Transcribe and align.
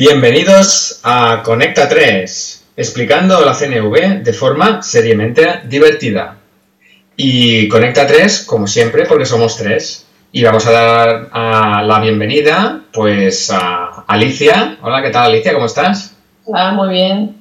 Bienvenidos 0.00 0.98
a 1.02 1.42
Conecta 1.44 1.86
3, 1.86 2.68
explicando 2.74 3.44
la 3.44 3.52
CNV 3.52 4.22
de 4.22 4.32
forma 4.32 4.80
seriamente 4.80 5.60
divertida. 5.64 6.38
Y 7.16 7.68
Conecta 7.68 8.06
3, 8.06 8.46
como 8.46 8.66
siempre, 8.66 9.04
porque 9.04 9.26
somos 9.26 9.58
tres. 9.58 10.06
Y 10.32 10.42
vamos 10.42 10.66
a 10.66 10.70
dar 10.70 11.28
a 11.32 11.82
la 11.82 12.00
bienvenida, 12.00 12.80
pues, 12.94 13.50
a 13.50 14.06
Alicia. 14.08 14.78
Hola, 14.80 15.02
¿qué 15.02 15.10
tal, 15.10 15.26
Alicia? 15.26 15.52
¿Cómo 15.52 15.66
estás? 15.66 16.16
Hola, 16.46 16.72
muy 16.72 16.94
bien. 16.94 17.36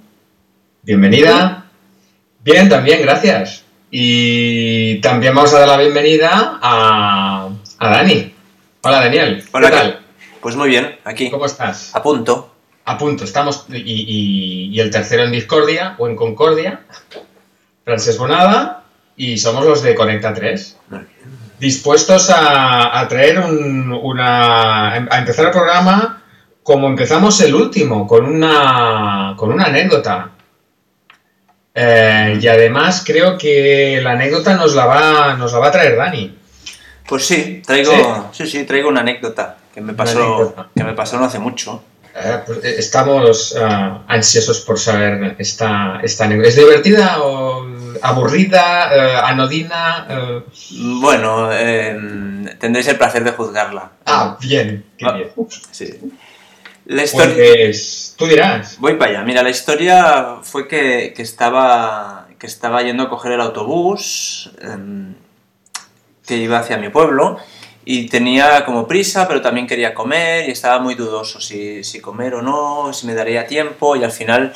Bienvenida. 0.82 1.64
Bien, 2.44 2.68
también, 2.68 3.02
gracias. 3.02 3.64
Y 3.90 5.00
también 5.00 5.34
vamos 5.34 5.54
a 5.54 5.60
dar 5.60 5.68
la 5.70 5.78
bienvenida 5.78 6.60
a, 6.62 7.52
a 7.78 7.90
Dani. 7.90 8.34
Hola, 8.82 9.00
Daniel. 9.00 9.46
Hola, 9.54 9.70
¿qué 9.70 9.76
tal? 9.78 10.09
Pues 10.42 10.56
muy 10.56 10.70
bien, 10.70 10.98
aquí. 11.04 11.30
¿Cómo 11.30 11.46
estás? 11.46 11.94
A 11.96 12.02
punto. 12.02 12.54
A 12.86 12.98
punto, 12.98 13.24
estamos. 13.24 13.66
Y, 13.70 13.78
y- 13.78 14.70
y 14.74 14.80
el 14.80 14.90
tercero 14.90 15.24
en 15.24 15.32
Discordia 15.32 15.96
o 15.98 16.08
en 16.08 16.16
Concordia, 16.16 16.82
Francés 17.84 18.18
Bonada, 18.18 18.84
y 19.16 19.38
somos 19.38 19.66
los 19.66 19.84
de 19.84 19.96
Conecta 19.96 20.34
3. 20.34 20.78
Dispuestos 21.60 22.30
a, 22.30 23.00
a 23.00 23.08
traer 23.08 23.40
un- 23.40 23.92
una. 24.02 24.94
a 24.94 25.18
empezar 25.20 25.46
el 25.46 25.52
programa 25.52 26.24
como 26.64 26.88
empezamos 26.88 27.40
el 27.42 27.54
último, 27.54 28.08
con 28.08 28.26
una. 28.26 29.34
con 29.38 29.52
una 29.52 29.66
anécdota. 29.66 30.32
Eh, 31.76 32.40
y 32.42 32.48
además 32.48 33.04
creo 33.06 33.38
que 33.38 34.00
la 34.02 34.12
anécdota 34.12 34.56
nos 34.56 34.74
la 34.76 34.86
va, 34.86 35.36
nos 35.36 35.54
la 35.54 35.60
va 35.60 35.68
a 35.68 35.72
traer 35.72 35.96
Dani. 35.96 36.36
Pues 37.08 37.26
sí, 37.26 37.62
traigo, 37.66 38.30
sí, 38.34 38.46
sí, 38.48 38.64
traigo 38.66 38.90
una 38.90 39.00
anécdota 39.02 39.58
que 39.74 39.82
me 39.82 39.94
pasó, 39.94 40.54
que 40.76 40.84
me 40.84 40.94
pasó 40.94 41.18
no 41.20 41.26
hace 41.26 41.40
mucho. 41.40 41.84
Eh, 42.16 42.40
pues, 42.46 42.64
eh, 42.66 42.76
estamos 42.80 43.56
ah, 43.62 44.02
ansiosos 44.08 44.62
por 44.62 44.80
saber 44.80 45.36
esta, 45.38 46.00
esta. 46.04 46.26
¿Es 46.34 46.56
divertida 46.56 47.22
o 47.22 47.66
aburrida, 48.02 48.90
eh, 48.94 49.22
anodina? 49.24 50.08
eh? 50.10 50.42
Bueno, 51.02 51.50
eh, 51.52 51.98
tendréis 52.60 52.88
el 52.88 52.98
placer 52.98 53.24
de 53.24 53.32
juzgarla. 53.32 53.92
Ah, 54.06 54.38
bien, 54.42 54.86
qué 54.98 55.06
Ah. 55.06 55.12
bien. 55.14 55.30
Sí. 55.72 56.00
La 56.88 57.04
historia. 57.04 57.36
Pues 57.36 58.16
tú 58.18 58.26
dirás. 58.26 58.78
Voy 58.80 58.96
para 58.96 59.12
allá. 59.12 59.22
Mira, 59.24 59.44
la 59.44 59.52
historia 59.52 60.38
fue 60.42 60.68
que, 60.68 61.14
que 61.16 61.22
estaba, 61.22 62.28
que 62.40 62.48
estaba 62.48 62.82
yendo 62.82 63.04
a 63.04 63.10
coger 63.10 63.34
el 63.34 63.42
autobús 63.42 64.52
em, 64.62 65.14
que 66.26 66.38
iba 66.38 66.58
hacia 66.58 66.78
mi 66.78 66.90
pueblo 66.90 67.38
y 67.92 68.06
tenía 68.06 68.66
como 68.66 68.88
prisa, 68.88 69.28
pero 69.28 69.42
también 69.42 69.66
quería 69.66 69.96
comer 69.96 70.48
y 70.48 70.52
estaba 70.52 70.78
muy 70.78 70.94
dudoso 70.94 71.42
si, 71.42 71.84
si 71.84 72.00
comer 72.00 72.36
o 72.36 72.42
no, 72.44 72.94
si 72.94 73.08
me 73.08 73.16
daría 73.16 73.48
tiempo 73.48 73.96
y 73.96 74.04
al 74.04 74.12
final 74.12 74.54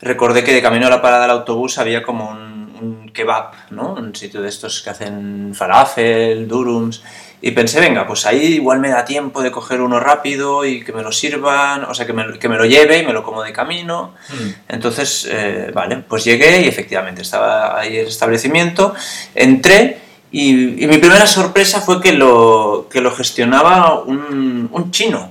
recordé 0.00 0.42
que 0.42 0.54
de 0.54 0.62
camino 0.62 0.86
a 0.86 0.88
la 0.88 1.02
parada 1.02 1.24
del 1.24 1.32
autobús 1.32 1.76
había 1.76 2.02
como 2.02 2.30
un, 2.30 2.74
un 2.80 3.10
kebab, 3.10 3.52
¿no? 3.70 3.92
Un 3.92 4.16
sitio 4.16 4.40
de 4.40 4.48
estos 4.48 4.80
que 4.80 4.88
hacen 4.88 5.54
falafel, 5.54 6.48
durums. 6.48 7.02
Y 7.42 7.50
pensé, 7.50 7.80
venga, 7.80 8.06
pues 8.06 8.24
ahí 8.24 8.54
igual 8.54 8.80
me 8.80 8.88
da 8.88 9.04
tiempo 9.04 9.42
de 9.42 9.50
coger 9.50 9.82
uno 9.82 10.00
rápido 10.00 10.64
y 10.64 10.82
que 10.82 10.94
me 10.94 11.02
lo 11.02 11.12
sirvan, 11.12 11.84
o 11.84 11.92
sea, 11.92 12.06
que 12.06 12.14
me, 12.14 12.38
que 12.38 12.48
me 12.48 12.56
lo 12.56 12.64
lleve 12.64 12.96
y 12.96 13.04
me 13.04 13.12
lo 13.12 13.22
como 13.22 13.42
de 13.42 13.52
camino. 13.52 14.14
Hmm. 14.30 14.50
Entonces, 14.70 15.28
eh, 15.30 15.70
vale, 15.74 15.98
pues 15.98 16.24
llegué 16.24 16.62
y 16.62 16.68
efectivamente 16.68 17.20
estaba 17.20 17.78
ahí 17.78 17.98
el 17.98 18.06
establecimiento. 18.06 18.94
Entré 19.34 20.03
y, 20.40 20.82
y 20.84 20.86
mi 20.86 20.98
primera 20.98 21.26
sorpresa 21.26 21.80
fue 21.80 22.00
que 22.00 22.12
lo, 22.12 22.88
que 22.90 23.00
lo 23.00 23.10
gestionaba 23.12 24.00
un, 24.02 24.68
un 24.72 24.90
chino. 24.90 25.30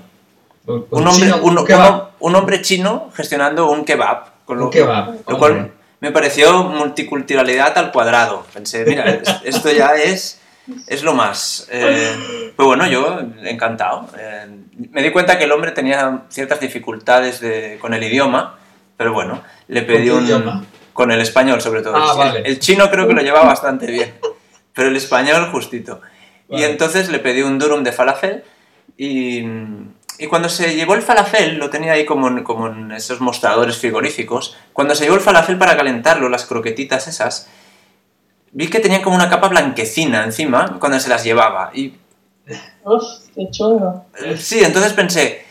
Un, 0.66 0.86
Un 0.90 1.08
hombre, 1.08 1.14
chino, 1.26 1.38
un, 1.44 1.58
un 1.58 1.66
kebab. 1.66 1.94
un- 2.20 2.30
un 2.30 2.36
hombre 2.36 2.62
chino 2.62 3.10
gestionando 3.16 3.70
un 3.70 3.84
kebab. 3.84 4.32
Con 4.46 4.58
lo, 4.60 4.66
Un 4.66 4.72
kebab, 4.72 5.06
lo 5.08 5.14
hombre. 5.26 5.38
cual 5.38 5.72
me 6.00 6.12
pareció 6.12 6.64
multiculturalidad 6.64 7.78
al 7.78 7.92
cuadrado. 7.92 8.46
Pensé, 8.54 8.86
mira, 8.86 9.10
es- 9.10 9.36
esto 9.44 9.72
ya 9.72 9.96
es, 9.96 10.40
es 10.88 11.04
lo 11.04 11.14
más. 11.14 11.68
Eh, 11.72 12.54
pues 12.56 12.66
bueno, 12.66 12.88
yo 12.88 13.20
encantado. 13.44 14.08
Eh, 14.18 14.48
me 14.92 15.02
di 15.04 15.12
cuenta 15.12 15.38
que 15.38 15.44
el 15.46 15.52
hombre 15.52 15.72
tenía 15.72 16.22
ciertas 16.30 16.60
dificultades 16.62 17.42
de- 17.42 17.78
con 17.82 17.94
el 17.94 18.02
idioma, 18.04 18.58
pero 18.98 19.12
bueno, 19.14 19.42
le 19.68 19.82
pedí 19.82 20.06
qué 20.06 20.12
un... 20.14 20.24
idioma? 20.26 20.64
Con 20.94 21.12
el 21.12 21.20
español 21.22 21.60
sobre 21.60 21.82
todo. 21.82 21.96
Ah, 21.98 22.12
el, 22.14 22.18
vale. 22.18 22.42
el 22.46 22.60
chino 22.60 22.90
creo 22.90 23.08
que 23.08 23.14
lo 23.14 23.22
lleva 23.22 23.42
bastante 23.44 23.88
bien, 23.88 24.14
pero 24.74 24.90
el 24.90 24.96
español 24.96 25.50
justito. 25.52 26.02
Y 26.50 26.64
entonces 26.64 27.10
le 27.10 27.20
pedí 27.20 27.42
un 27.42 27.58
durum 27.58 27.84
de 27.84 27.92
falafel 27.92 28.44
y, 28.98 29.44
y 30.20 30.28
cuando 30.28 30.50
se 30.50 30.76
llevó 30.76 30.94
el 30.94 31.02
falafel, 31.02 31.58
lo 31.58 31.70
tenía 31.70 31.94
ahí 31.94 32.06
como 32.06 32.28
en, 32.28 32.44
como 32.44 32.68
en 32.68 32.92
esos 32.92 33.22
mostradores 33.22 33.78
frigoríficos, 33.78 34.56
cuando 34.72 34.94
se 34.94 35.06
llevó 35.06 35.16
el 35.16 35.22
falafel 35.22 35.58
para 35.58 35.76
calentarlo, 35.76 36.30
las 36.30 36.46
croquetitas 36.46 37.08
esas, 37.08 37.48
vi 38.52 38.68
que 38.68 38.80
tenían 38.80 39.02
como 39.02 39.16
una 39.16 39.30
capa 39.30 39.48
blanquecina 39.48 40.24
encima 40.24 40.78
cuando 40.80 41.00
se 41.00 41.10
las 41.10 41.24
llevaba. 41.24 41.72
Y 41.74 41.96
Uf, 42.84 43.04
qué 43.34 43.50
chungo. 43.50 44.06
eh, 44.24 44.38
sí, 44.38 44.64
entonces 44.64 44.94
pensé, 44.94 45.46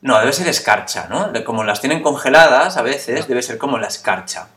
no, 0.00 0.18
debe 0.18 0.32
ser 0.32 0.48
escarcha, 0.48 1.06
¿no? 1.08 1.32
Como 1.44 1.62
las 1.62 1.80
tienen 1.80 2.02
congeladas 2.02 2.76
a 2.76 2.82
veces, 2.82 3.28
debe 3.28 3.42
ser 3.42 3.58
como 3.58 3.78
la 3.78 3.86
escarcha. 3.86 4.48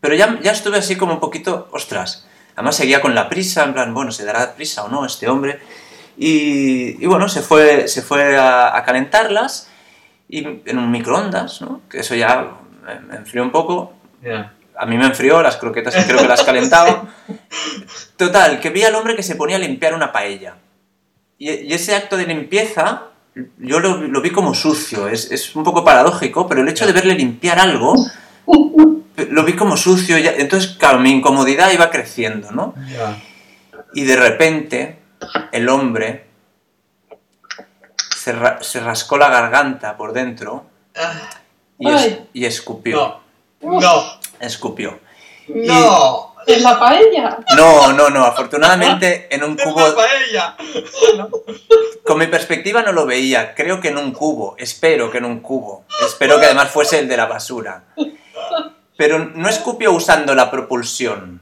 Pero 0.00 0.14
ya, 0.14 0.38
ya 0.40 0.50
estuve 0.52 0.78
así 0.78 0.96
como 0.96 1.12
un 1.12 1.20
poquito, 1.20 1.68
ostras. 1.72 2.26
Además 2.58 2.74
seguía 2.74 3.00
con 3.00 3.14
la 3.14 3.28
prisa, 3.28 3.62
en 3.62 3.72
plan, 3.72 3.94
bueno, 3.94 4.10
¿se 4.10 4.24
dará 4.24 4.56
prisa 4.56 4.82
o 4.82 4.88
no 4.88 5.06
este 5.06 5.28
hombre? 5.28 5.60
Y, 6.16 7.00
y 7.00 7.06
bueno, 7.06 7.28
se 7.28 7.40
fue, 7.40 7.86
se 7.86 8.02
fue 8.02 8.36
a, 8.36 8.76
a 8.76 8.82
calentarlas 8.82 9.70
y 10.28 10.44
en 10.64 10.76
un 10.76 10.90
microondas, 10.90 11.60
¿no? 11.60 11.82
Que 11.88 12.00
eso 12.00 12.16
ya 12.16 12.56
me, 12.84 13.14
enfrió 13.14 13.44
un 13.44 13.52
poco. 13.52 13.92
Ya. 14.24 14.54
A 14.76 14.86
mí 14.86 14.98
me 14.98 15.06
enfrió, 15.06 15.40
las 15.40 15.56
croquetas 15.56 15.94
que 15.94 16.02
creo 16.02 16.18
que 16.18 16.26
las 16.26 16.42
calentaba. 16.42 17.04
Total, 18.16 18.58
que 18.58 18.70
vi 18.70 18.82
al 18.82 18.96
hombre 18.96 19.14
que 19.14 19.22
se 19.22 19.36
ponía 19.36 19.54
a 19.54 19.60
limpiar 19.60 19.94
una 19.94 20.10
paella. 20.10 20.56
Y, 21.38 21.48
y 21.48 21.72
ese 21.72 21.94
acto 21.94 22.16
de 22.16 22.26
limpieza, 22.26 23.04
yo 23.58 23.78
lo, 23.78 23.98
lo 23.98 24.20
vi 24.20 24.30
como 24.30 24.52
sucio. 24.52 25.06
Es, 25.06 25.30
es 25.30 25.54
un 25.54 25.62
poco 25.62 25.84
paradójico, 25.84 26.48
pero 26.48 26.62
el 26.62 26.68
hecho 26.68 26.88
de 26.88 26.92
verle 26.92 27.14
limpiar 27.14 27.60
algo, 27.60 27.94
lo 29.30 29.44
vi 29.44 29.54
como 29.56 29.76
sucio. 29.76 30.18
ya- 30.18 30.32
entonces, 30.36 30.76
claro, 30.78 30.98
mi 31.00 31.10
incomodidad 31.10 31.70
iba 31.72 31.90
creciendo, 31.90 32.50
¿no? 32.52 32.74
Y 33.94 34.04
de 34.04 34.16
repente, 34.16 34.98
el 35.52 35.68
hombre 35.68 36.26
se, 38.16 38.32
ra- 38.32 38.62
se 38.62 38.80
rascó 38.80 39.16
la 39.18 39.28
garganta 39.28 39.96
por 39.96 40.12
dentro 40.12 40.66
y, 41.78 41.88
es- 41.90 42.02
Ay. 42.02 42.28
y 42.32 42.44
escupió. 42.44 43.20
No. 43.62 43.80
No. 43.80 44.20
Escupió. 44.40 44.98
No. 45.48 46.34
¿En 46.46 46.62
la 46.62 46.78
paella? 46.78 47.38
No, 47.56 47.92
no, 47.92 48.08
no. 48.10 48.24
Afortunadamente 48.24 49.26
en 49.34 49.42
un 49.44 49.56
cubo. 49.62 49.94
paella. 49.94 50.56
Con 52.04 52.18
mi 52.18 52.26
perspectiva 52.26 52.82
no 52.82 52.92
lo 52.92 53.04
veía. 53.04 53.54
Creo 53.54 53.80
que 53.80 53.88
en 53.88 53.98
un 53.98 54.12
cubo. 54.12 54.54
Espero 54.58 55.10
que 55.10 55.18
en 55.18 55.24
un 55.26 55.40
cubo. 55.40 55.84
Espero 56.06 56.38
que 56.40 56.46
además 56.46 56.70
fuese 56.70 57.00
el 57.00 57.08
de 57.08 57.16
la 57.16 57.26
basura. 57.26 57.84
Pero 58.98 59.20
no 59.20 59.48
escupió 59.48 59.92
usando 59.92 60.34
la 60.34 60.50
propulsión. 60.50 61.40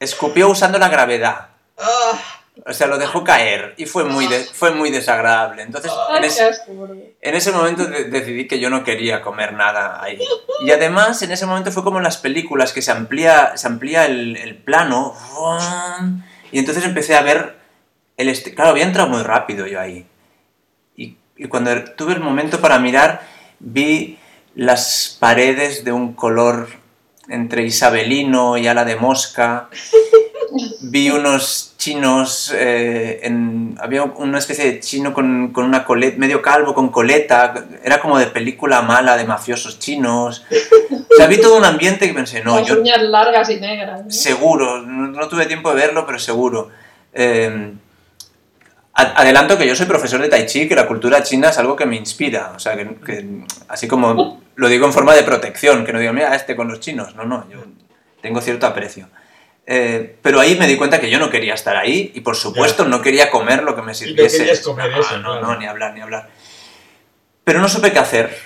Escupió 0.00 0.48
usando 0.50 0.76
la 0.78 0.88
gravedad. 0.88 1.50
Ah. 1.78 2.18
O 2.66 2.72
sea, 2.72 2.88
lo 2.88 2.98
dejó 2.98 3.22
caer 3.22 3.74
y 3.76 3.86
fue 3.86 4.02
muy, 4.04 4.26
de- 4.26 4.42
fue 4.42 4.72
muy 4.72 4.90
desagradable. 4.90 5.62
Entonces, 5.62 5.92
en, 6.16 6.24
ese- 6.24 6.50
porque- 6.66 7.16
en 7.20 7.34
ese 7.36 7.52
momento 7.52 7.84
de- 7.86 8.04
decidí 8.04 8.48
que 8.48 8.58
yo 8.58 8.70
no 8.70 8.82
quería 8.82 9.22
comer 9.22 9.52
nada 9.52 10.02
ahí. 10.02 10.18
Y 10.64 10.70
además, 10.72 11.22
en 11.22 11.30
ese 11.30 11.46
momento 11.46 11.70
fue 11.70 11.84
como 11.84 11.98
en 11.98 12.04
las 12.04 12.16
películas, 12.16 12.72
que 12.72 12.82
se 12.82 12.90
amplía, 12.90 13.56
se 13.56 13.68
amplía 13.68 14.06
el, 14.06 14.36
el 14.36 14.56
plano. 14.56 15.14
Y 16.50 16.58
entonces 16.58 16.84
empecé 16.84 17.14
a 17.14 17.22
ver 17.22 17.56
el... 18.16 18.42
Claro, 18.54 18.70
había 18.70 18.84
entrado 18.84 19.08
muy 19.10 19.22
rápido 19.22 19.66
yo 19.66 19.78
ahí. 19.80 20.06
Y, 20.96 21.18
y 21.36 21.46
cuando 21.48 21.72
tuve 21.94 22.14
el 22.14 22.20
momento 22.20 22.60
para 22.60 22.78
mirar, 22.80 23.22
vi 23.60 24.18
las 24.56 25.16
paredes 25.20 25.84
de 25.84 25.92
un 25.92 26.14
color 26.14 26.68
entre 27.28 27.64
isabelino 27.64 28.56
y 28.56 28.66
ala 28.66 28.84
de 28.84 28.96
mosca. 28.96 29.68
Vi 30.80 31.10
unos 31.10 31.74
chinos, 31.76 32.52
eh, 32.56 33.20
en, 33.22 33.76
había 33.80 34.04
una 34.04 34.38
especie 34.38 34.64
de 34.64 34.80
chino 34.80 35.12
con, 35.12 35.52
con 35.52 35.64
una 35.66 35.84
coleta, 35.84 36.16
medio 36.18 36.40
calvo, 36.40 36.74
con 36.74 36.88
coleta, 36.88 37.52
era 37.84 38.00
como 38.00 38.18
de 38.18 38.26
película 38.26 38.80
mala 38.82 39.16
de 39.16 39.24
mafiosos 39.24 39.78
chinos. 39.78 40.44
O 40.50 41.14
sea, 41.16 41.26
vi 41.26 41.40
todo 41.40 41.56
un 41.58 41.64
ambiente 41.64 42.06
que 42.08 42.14
pensé, 42.14 42.42
no, 42.42 42.58
Las 42.58 42.68
yo 42.68 42.80
uñas 42.80 43.02
largas 43.02 43.50
y 43.50 43.60
negras. 43.60 44.04
¿no? 44.04 44.10
seguro, 44.10 44.82
no, 44.82 45.08
no 45.08 45.28
tuve 45.28 45.46
tiempo 45.46 45.70
de 45.70 45.76
verlo, 45.76 46.06
pero 46.06 46.18
seguro. 46.18 46.70
Eh, 47.12 47.72
adelanto 48.96 49.58
que 49.58 49.66
yo 49.66 49.76
soy 49.76 49.86
profesor 49.86 50.22
de 50.22 50.28
Tai 50.28 50.46
Chi, 50.46 50.68
que 50.68 50.74
la 50.74 50.86
cultura 50.86 51.22
china 51.22 51.50
es 51.50 51.58
algo 51.58 51.76
que 51.76 51.86
me 51.86 51.96
inspira, 51.96 52.52
o 52.56 52.58
sea, 52.58 52.76
que, 52.76 52.94
que 53.04 53.44
así 53.68 53.86
como 53.86 54.40
lo 54.56 54.68
digo 54.68 54.86
en 54.86 54.92
forma 54.92 55.14
de 55.14 55.22
protección, 55.22 55.84
que 55.84 55.92
no 55.92 56.00
digo, 56.00 56.12
mira, 56.12 56.34
este 56.34 56.56
con 56.56 56.68
los 56.68 56.80
chinos, 56.80 57.14
no, 57.14 57.24
no, 57.24 57.48
yo 57.48 57.64
tengo 58.20 58.40
cierto 58.40 58.66
aprecio. 58.66 59.08
Eh, 59.66 60.16
pero 60.22 60.40
ahí 60.40 60.56
me 60.56 60.66
di 60.66 60.76
cuenta 60.76 61.00
que 61.00 61.10
yo 61.10 61.18
no 61.18 61.28
quería 61.28 61.54
estar 61.54 61.76
ahí 61.76 62.12
y 62.14 62.20
por 62.20 62.36
supuesto 62.36 62.84
no 62.84 63.02
quería 63.02 63.30
comer 63.30 63.64
lo 63.64 63.74
que 63.74 63.82
me 63.82 63.94
sirviese. 63.94 64.38
querías 64.38 64.60
comer 64.60 64.90
no, 64.90 65.00
eso, 65.00 65.18
no, 65.18 65.32
claro. 65.32 65.46
no, 65.46 65.58
ni 65.58 65.66
hablar, 65.66 65.92
ni 65.94 66.00
hablar. 66.00 66.28
pero 67.44 67.60
no 67.60 67.68
supe 67.68 67.92
qué 67.92 67.98
hacer. 67.98 68.36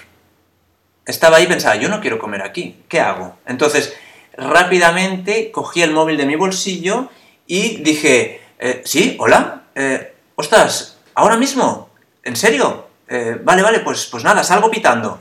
Estaba 1.07 1.39
ahí 1.39 1.45
y 1.45 1.49
pensaba, 1.49 1.77
yo 1.77 1.89
no 1.89 2.01
quiero 2.01 2.19
comer 2.19 2.43
aquí, 2.43 2.83
¿qué 2.89 3.01
hago? 3.01 3.39
Entonces, 3.47 3.97
rápidamente 4.37 5.51
cogí 5.51 5.83
el 5.83 5.93
móvil 5.93 6.17
de 6.17 6.27
mi 6.27 6.37
bolsillo 6.37 7.11
y 7.47 7.83
dije, 7.83 8.41
eh, 8.59 8.83
sí, 8.85 9.17
hola, 9.19 9.63
eh, 9.75 10.15
ostras, 10.37 10.99
ahora 11.15 11.37
mismo, 11.37 11.91
¿en 12.23 12.37
serio? 12.37 12.89
Eh, 13.09 13.39
vale, 13.43 13.63
vale, 13.63 13.81
pues, 13.81 14.07
pues 14.07 14.25
nada, 14.25 14.45
salgo 14.45 14.71
pitando. 14.71 15.21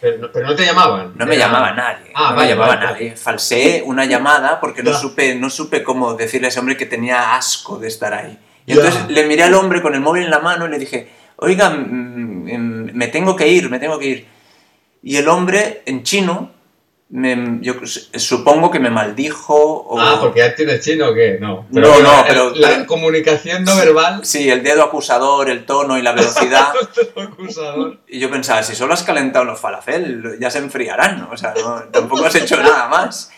Pero, 0.00 0.18
no- 0.18 0.32
pero 0.32 0.46
no 0.46 0.54
te 0.54 0.64
llamaban. 0.64 1.12
No 1.16 1.26
me 1.26 1.34
Era- 1.34 1.46
llamaba 1.46 1.72
nadie. 1.72 2.10
Ah, 2.14 2.30
no 2.34 2.40
me 2.40 2.48
llamaba 2.48 2.76
nadie. 2.76 3.16
Falseé 3.16 3.82
una 3.84 4.04
llamada 4.06 4.58
porque 4.60 4.82
no 4.82 4.92
supe, 4.94 5.34
no 5.34 5.50
supe 5.50 5.82
cómo 5.82 6.14
decirle 6.14 6.46
a 6.46 6.50
ese 6.50 6.58
hombre 6.60 6.76
que 6.76 6.86
tenía 6.86 7.34
asco 7.36 7.78
de 7.78 7.88
estar 7.88 8.14
ahí. 8.14 8.38
Y 8.66 8.72
entonces 8.72 9.08
le 9.08 9.24
miré 9.26 9.42
al 9.42 9.54
hombre 9.54 9.82
con 9.82 9.94
el 9.94 10.00
móvil 10.00 10.24
en 10.24 10.30
la 10.30 10.38
mano 10.38 10.66
y 10.66 10.70
le 10.70 10.78
dije, 10.78 11.10
oiga, 11.36 11.70
mm, 11.70 12.44
mm, 12.52 12.90
me 12.94 13.08
tengo 13.08 13.34
que 13.36 13.48
ir, 13.48 13.68
me 13.70 13.78
tengo 13.78 13.98
que 13.98 14.06
ir. 14.06 14.26
Y 15.02 15.16
el 15.16 15.28
hombre 15.28 15.82
en 15.86 16.02
chino, 16.02 16.50
me- 17.10 17.58
yo 17.60 17.74
supongo 17.84 18.70
que 18.70 18.78
me 18.78 18.88
maldijo 18.90 19.54
o... 19.56 20.00
Ah, 20.00 20.18
porque 20.20 20.38
ya 20.40 20.54
tienes 20.54 20.84
chino 20.84 21.08
o 21.08 21.14
qué? 21.14 21.38
No. 21.40 21.66
No, 21.70 21.88
bueno, 21.90 22.02
no, 22.02 22.20
el- 22.20 22.26
pero- 22.28 22.50
La 22.54 22.68
pero- 22.70 22.86
comunicación 22.86 23.64
no 23.64 23.74
verbal. 23.76 24.24
Sí, 24.24 24.48
el 24.48 24.62
dedo 24.62 24.84
acusador, 24.84 25.50
el 25.50 25.66
tono 25.66 25.98
y 25.98 26.02
la 26.02 26.12
velocidad. 26.14 26.68
acusador. 27.16 27.98
Y 28.08 28.18
yo 28.20 28.30
pensaba, 28.30 28.62
si 28.62 28.74
solo 28.74 28.94
has 28.94 29.02
calentado 29.02 29.44
los 29.44 29.58
falafel, 29.60 30.36
ya 30.40 30.50
se 30.50 30.58
enfriarán, 30.58 31.18
¿no? 31.20 31.30
O 31.32 31.36
sea, 31.36 31.52
no- 31.60 31.82
tampoco 31.90 32.24
has 32.26 32.34
hecho 32.36 32.56
nada 32.56 32.88
más. 32.88 33.30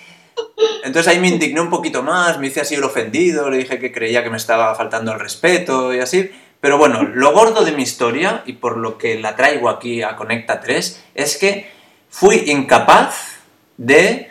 Entonces 0.85 1.13
ahí 1.13 1.21
me 1.21 1.29
indigné 1.29 1.61
un 1.61 1.71
poquito 1.71 2.03
más, 2.03 2.39
me 2.39 2.47
hice 2.49 2.61
así 2.63 2.75
el 2.75 2.85
ofendido, 2.85 3.51
le 3.51 3.59
dije 3.59 3.79
que 3.79 3.93
creía 3.93 4.23
que 4.23 4.31
me 4.31 4.37
estaba 4.39 4.75
faltando 4.75 5.13
el 5.13 5.21
respeto 5.21 5.95
y 5.95 6.01
así. 6.01 6.31
Pero 6.61 6.79
bueno, 6.79 7.03
lo 7.03 7.33
gordo 7.33 7.65
de 7.65 7.73
mi 7.73 7.83
historia, 7.83 8.43
y 8.47 8.55
por 8.55 8.77
lo 8.77 8.97
que 8.97 9.19
la 9.19 9.35
traigo 9.35 9.69
aquí 9.69 10.03
a 10.03 10.15
Conecta 10.17 10.61
3, 10.61 11.05
es 11.15 11.37
que 11.37 11.71
fui 12.09 12.45
incapaz 12.47 13.32
de 13.77 14.31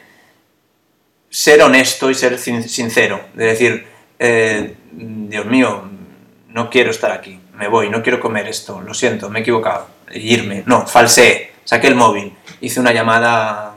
ser 1.30 1.62
honesto 1.62 2.10
y 2.10 2.16
ser 2.16 2.38
sin- 2.38 2.68
sincero. 2.68 3.22
De 3.34 3.46
decir, 3.46 3.88
eh, 4.20 4.76
Dios 4.92 5.46
mío, 5.46 5.90
no 6.50 6.70
quiero 6.70 6.92
estar 6.92 7.12
aquí, 7.12 7.40
me 7.56 7.68
voy, 7.68 7.90
no 7.90 8.04
quiero 8.04 8.20
comer 8.20 8.48
esto, 8.48 8.82
lo 8.82 8.94
siento, 8.94 9.30
me 9.30 9.40
he 9.40 9.42
equivocado. 9.42 9.88
Irme. 10.14 10.64
No, 10.66 10.86
falseé, 10.86 11.52
saqué 11.64 11.88
el 11.88 11.96
móvil, 11.96 12.34
hice 12.60 12.80
una 12.82 12.92
llamada, 12.92 13.76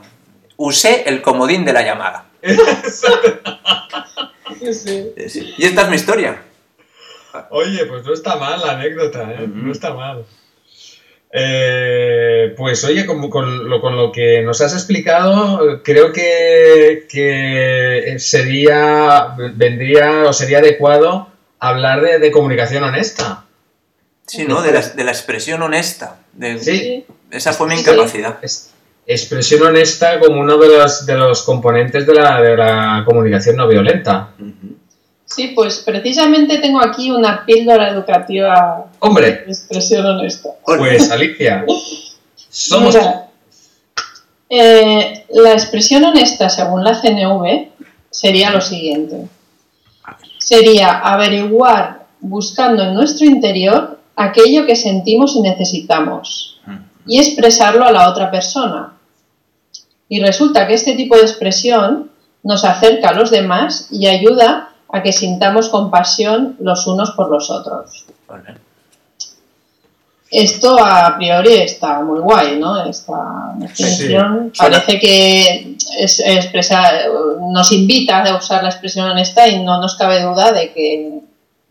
usé 0.57 1.03
el 1.07 1.21
comodín 1.21 1.63
de 1.63 1.73
la 1.73 1.81
llamada. 1.83 2.25
Sí. 4.71 5.13
Eh. 5.15 5.53
Y 5.57 5.65
esta 5.65 5.83
es 5.83 5.89
mi 5.89 5.95
historia. 5.95 6.41
Oye, 7.49 7.85
pues 7.85 8.03
no 8.05 8.13
está 8.13 8.35
mal 8.37 8.59
la 8.61 8.73
anécdota, 8.73 9.31
¿eh? 9.31 9.47
No 9.47 9.71
está 9.71 9.93
mal. 9.93 10.25
Eh, 11.37 12.53
pues 12.55 12.83
oye, 12.85 13.05
con, 13.05 13.29
con 13.29 13.69
lo, 13.69 13.81
con 13.81 13.97
lo 13.97 14.09
que 14.11 14.41
nos 14.41 14.61
has 14.61 14.73
explicado, 14.73 15.81
creo 15.83 16.13
que, 16.13 17.05
que 17.09 18.15
sería, 18.19 19.35
vendría 19.53 20.23
o 20.29 20.31
sería 20.33 20.59
adecuado 20.59 21.27
hablar 21.59 22.01
de, 22.01 22.19
de 22.19 22.31
comunicación 22.31 22.83
honesta. 22.83 23.43
Sí, 24.27 24.45
¿no? 24.47 24.61
De 24.61 24.71
la, 24.71 24.81
de 24.81 25.03
la 25.03 25.11
expresión 25.11 25.61
honesta. 25.61 26.19
de- 26.33 26.57
Sí, 26.59 27.05
Esa 27.31 27.51
fue 27.53 27.67
mi 27.67 27.75
incapacidad. 27.79 28.37
es- 28.41 28.71
expresión 29.07 29.61
honesta 29.61 30.17
como 30.19 30.39
uno 30.41 30.57
de 30.57 30.67
los, 30.69 31.05
de 31.05 31.15
los 31.15 31.43
componentes 31.43 32.07
de 32.07 32.13
la, 32.15 32.41
de 32.41 32.55
la 32.57 33.03
comunicación 33.05 33.55
no 33.57 33.67
violenta. 33.67 34.29
Sí, 35.25 35.47
pues 35.55 35.79
precisamente 35.79 36.59
tengo 36.59 36.81
aquí 36.81 37.11
una 37.11 37.45
píldora 37.45 37.89
educativa 37.89 38.85
Hombre, 38.99 39.43
de 39.45 39.51
expresión 39.51 40.05
honesta. 40.05 40.49
pues 40.63 41.09
Alicia, 41.11 41.65
somos... 42.49 42.95
Mira, 42.95 43.25
eh, 44.49 45.25
la 45.29 45.53
expresión 45.53 46.03
honesta 46.05 46.49
según 46.49 46.83
la 46.83 46.99
CNV 46.99 47.69
sería 48.09 48.51
lo 48.51 48.61
siguiente. 48.61 49.27
Sería 50.37 50.99
averiguar 50.99 52.05
buscando 52.19 52.83
en 52.83 52.93
nuestro 52.93 53.25
interior 53.25 53.99
aquello 54.15 54.65
que 54.65 54.75
sentimos 54.75 55.35
y 55.35 55.41
necesitamos 55.41 56.61
y 57.07 57.19
expresarlo 57.19 57.85
a 57.85 57.91
la 57.91 58.09
otra 58.09 58.31
persona. 58.31 58.93
Y 60.07 60.21
resulta 60.21 60.67
que 60.67 60.75
este 60.75 60.95
tipo 60.95 61.15
de 61.15 61.23
expresión 61.23 62.11
nos 62.43 62.63
acerca 62.63 63.09
a 63.09 63.13
los 63.13 63.31
demás 63.31 63.87
y 63.91 64.07
ayuda 64.07 64.74
a 64.91 65.01
que 65.01 65.11
sintamos 65.11 65.69
compasión 65.69 66.55
los 66.59 66.87
unos 66.87 67.11
por 67.11 67.29
los 67.29 67.49
otros. 67.49 68.05
Vale. 68.27 68.55
Esto 70.31 70.77
a 70.83 71.15
priori 71.17 71.53
está 71.53 72.01
muy 72.01 72.19
guay, 72.19 72.57
¿no? 72.59 72.83
Esta 72.85 73.53
definición 73.57 74.51
Sí. 74.53 74.57
Suena- 74.57 74.77
parece 74.81 74.99
que 74.99 75.75
es, 75.99 76.19
expresa, 76.19 76.81
nos 77.51 77.71
invita 77.71 78.23
a 78.23 78.37
usar 78.37 78.63
la 78.63 78.69
expresión 78.69 79.09
honesta 79.09 79.47
y 79.47 79.63
no 79.63 79.79
nos 79.79 79.95
cabe 79.95 80.21
duda 80.23 80.51
de 80.51 80.73
que, 80.73 81.19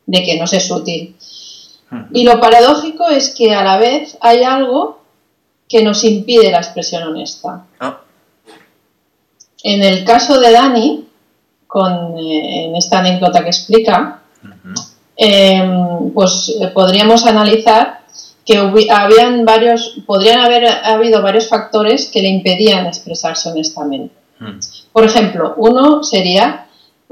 de 0.06 0.22
que 0.22 0.38
nos 0.38 0.52
es 0.52 0.70
útil. 0.70 1.16
Y 2.12 2.24
lo 2.24 2.40
paradójico 2.40 3.08
es 3.08 3.30
que 3.34 3.54
a 3.54 3.62
la 3.62 3.76
vez 3.78 4.16
hay 4.20 4.42
algo 4.42 5.00
que 5.68 5.82
nos 5.82 6.02
impide 6.04 6.50
la 6.50 6.58
expresión 6.58 7.02
honesta. 7.04 7.64
Ah. 7.80 8.00
En 9.62 9.82
el 9.82 10.04
caso 10.04 10.40
de 10.40 10.52
Dani, 10.52 11.08
con, 11.74 12.16
eh, 12.16 12.66
en 12.66 12.76
esta 12.76 13.00
anécdota 13.00 13.42
que 13.42 13.48
explica, 13.48 14.20
eh, 15.16 15.68
pues 16.14 16.54
eh, 16.60 16.68
podríamos 16.68 17.26
analizar 17.26 18.02
que 18.46 18.58
habían 18.92 19.44
varios, 19.44 19.96
podrían 20.06 20.38
haber 20.38 20.68
habido 20.68 21.20
varios 21.20 21.48
factores 21.48 22.06
que 22.12 22.22
le 22.22 22.28
impedían 22.28 22.86
expresarse 22.86 23.50
honestamente. 23.50 24.14
Mm. 24.38 24.60
Por 24.92 25.04
ejemplo, 25.04 25.54
uno 25.56 26.04
sería 26.04 26.66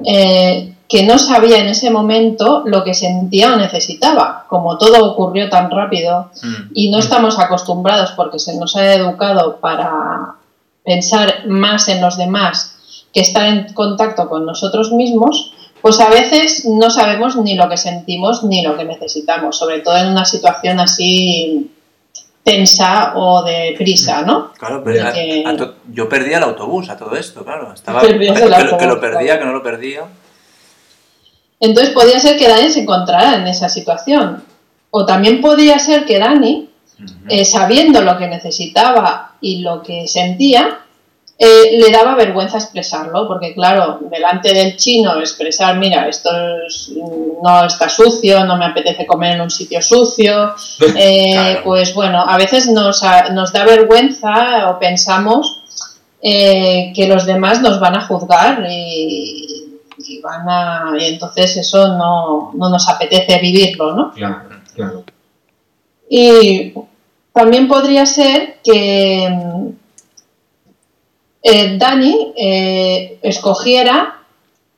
eh, 0.07 0.75
que 0.89 1.03
no 1.03 1.19
sabía 1.19 1.59
en 1.59 1.67
ese 1.67 1.91
momento 1.91 2.63
lo 2.65 2.85
que 2.85 2.95
sentía 2.95 3.55
o 3.55 3.57
necesitaba. 3.57 4.47
Como 4.49 4.79
todo 4.79 5.11
ocurrió 5.11 5.49
tan 5.49 5.73
rápido 5.73 6.31
Mm. 6.41 6.71
y 6.73 6.89
no 6.89 7.01
estamos 7.01 7.37
acostumbrados 7.41 8.13
porque 8.13 8.39
se 8.39 8.57
nos 8.57 8.77
ha 8.77 8.95
educado 8.95 9.57
para 9.57 10.37
pensar 10.85 11.49
más 11.49 11.89
en 11.89 12.01
los 12.01 12.17
demás 12.17 12.72
que 13.13 13.21
estar 13.21 13.47
en 13.47 13.73
contacto 13.75 14.29
con 14.29 14.47
nosotros 14.47 14.93
mismos, 14.93 15.55
pues 15.81 15.99
a 16.01 16.09
veces 16.09 16.65
no 16.67 16.91
sabemos 16.91 17.37
ni 17.37 17.55
lo 17.57 17.69
que 17.69 17.77
sentimos 17.77 18.45
ni 18.45 18.63
lo 18.63 18.77
que 18.77 18.85
necesitamos, 18.85 19.59
sobre 19.59 19.81
todo 19.81 19.97
en 19.97 20.09
una 20.09 20.25
situación 20.25 20.79
así 20.81 21.71
tensa 22.45 23.13
o 23.17 23.43
de 23.45 23.75
prisa, 23.79 24.23
¿no? 24.23 24.53
Claro, 24.55 24.83
pero 24.85 25.07
a- 25.09 25.13
Que- 25.13 25.45
a 25.47 25.57
to- 25.57 25.75
yo 25.93 26.09
perdía 26.09 26.39
el 26.39 26.43
autobús 26.45 26.89
a 26.89 26.97
todo 26.97 27.15
esto, 27.17 27.45
claro. 27.45 27.73
Estaba, 27.73 28.01
que, 28.01 28.19
que 28.19 28.29
autobús, 28.31 28.87
lo 28.87 29.01
perdía, 29.01 29.21
claro. 29.27 29.39
que 29.41 29.47
no 29.47 29.53
lo 29.53 29.63
perdía. 29.63 30.03
Entonces 31.61 31.93
podía 31.95 32.19
ser 32.19 32.37
que 32.37 32.49
Dani 32.49 32.71
se 32.71 32.81
encontrara 32.81 33.37
en 33.37 33.47
esa 33.47 33.69
situación. 33.69 34.43
O 34.91 35.07
también 35.07 35.41
podía 35.41 35.79
ser 35.79 36.05
que 36.05 36.19
Dani, 36.19 36.69
eh, 37.29 37.45
sabiendo 37.45 38.03
lo 38.03 38.19
que 38.19 38.27
necesitaba 38.27 39.37
y 39.41 39.61
lo 39.63 39.83
que 39.83 40.09
sentía, 40.09 40.81
eh, 41.39 41.77
le 41.79 41.91
daba 41.91 42.15
vergüenza 42.15 42.59
expresarlo, 42.59 43.27
porque 43.27 43.53
claro, 43.55 43.99
delante 44.11 44.53
del 44.55 44.77
chino 44.77 45.19
expresar, 45.19 45.77
mira, 45.79 46.07
esto 46.09 46.31
es- 46.67 46.93
no 47.43 47.65
está 47.65 47.89
sucio, 47.89 48.45
no 48.45 48.57
me 48.57 48.67
apetece 48.67 49.07
comer 49.07 49.33
en 49.37 49.41
un 49.41 49.51
sitio 49.51 49.83
sucio, 49.83 50.55
eh, 50.97 51.33
Claro. 51.33 51.61
pues 51.65 51.95
bueno, 51.95 52.23
a 52.27 52.37
veces 52.37 52.69
nos, 52.69 53.03
nos 53.33 53.53
da 53.53 53.65
vergüenza 53.65 54.71
o 54.71 54.79
pensamos 54.79 55.59
eh, 56.23 56.93
que 56.95 57.09
los 57.09 57.27
demás 57.27 57.61
nos 57.63 57.81
van 57.81 57.97
a 57.97 58.07
juzgar 58.07 58.65
y, 58.71 59.65
y 59.99 60.21
van 60.21 60.49
a, 60.49 60.93
y 60.97 61.07
entonces 61.07 61.57
eso 61.57 61.89
no, 61.97 62.53
no 62.55 62.69
nos 62.69 62.89
apetece 62.89 63.39
vivirlo, 63.41 63.95
¿no? 63.97 64.13
Claro, 64.13 64.43
claro. 64.75 65.05
Y 66.09 66.75
también 67.33 67.67
podría 67.67 68.05
ser 68.07 68.59
que 68.63 69.29
eh, 71.43 71.77
Dani 71.77 72.33
eh, 72.37 73.19
escogiera 73.23 74.19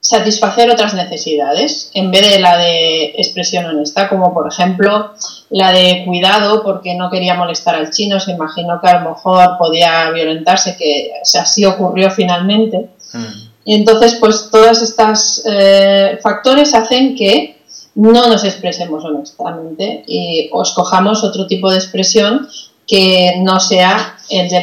satisfacer 0.00 0.71
otras 0.71 0.92
necesidades 0.92 1.90
en 1.94 2.11
vez 2.11 2.30
de 2.30 2.38
la 2.38 2.59
de 2.59 3.14
expresión 3.16 3.64
honesta, 3.64 4.09
como 4.09 4.35
por 4.35 4.47
ejemplo 4.47 5.14
la 5.49 5.73
de 5.73 6.04
cuidado 6.04 6.62
porque 6.62 6.94
no 6.94 7.11
quería 7.11 7.35
molestar 7.35 7.75
al 7.75 7.90
chino, 7.90 8.21
se 8.21 8.33
imaginó 8.33 8.80
que 8.80 8.88
a 8.88 9.00
lo 9.00 9.11
mejor 9.11 9.56
podía 9.59 10.11
violentarse, 10.11 10.76
que 10.76 11.11
o 11.23 11.25
sea, 11.25 11.42
así 11.42 11.64
ocurrió 11.64 12.11
finalmente. 12.11 12.90
Mm. 13.14 13.54
Y 13.64 13.75
entonces, 13.76 14.16
pues 14.16 14.50
todos 14.50 14.83
estos 14.83 15.42
eh, 15.47 16.18
factores 16.23 16.75
hacen 16.75 17.16
que 17.16 17.62
no 17.94 18.28
nos 18.28 18.44
expresemos 18.44 19.04
honestamente 19.04 20.04
y 20.06 20.50
o 20.52 20.62
escojamos 20.62 21.25
otro 21.25 21.47
tipo 21.47 21.71
de 21.71 21.76
expresión 21.76 22.47
que 22.87 23.37
no 23.38 23.61
sea 23.61 24.18
el 24.28 24.49
de 24.49 24.61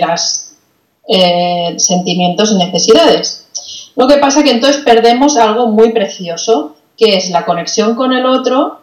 los 1.73 1.83
sentimientos 1.83 2.51
y 2.51 2.55
necesidades. 2.55 3.47
Lo 3.95 4.07
que 4.07 4.17
pasa 4.17 4.43
que 4.43 4.51
entonces 4.51 4.83
perdemos 4.83 5.37
algo 5.37 5.67
muy 5.67 5.91
precioso, 5.91 6.75
que 6.97 7.17
es 7.17 7.29
la 7.29 7.45
conexión 7.45 7.95
con 7.95 8.13
el 8.13 8.25
otro 8.25 8.79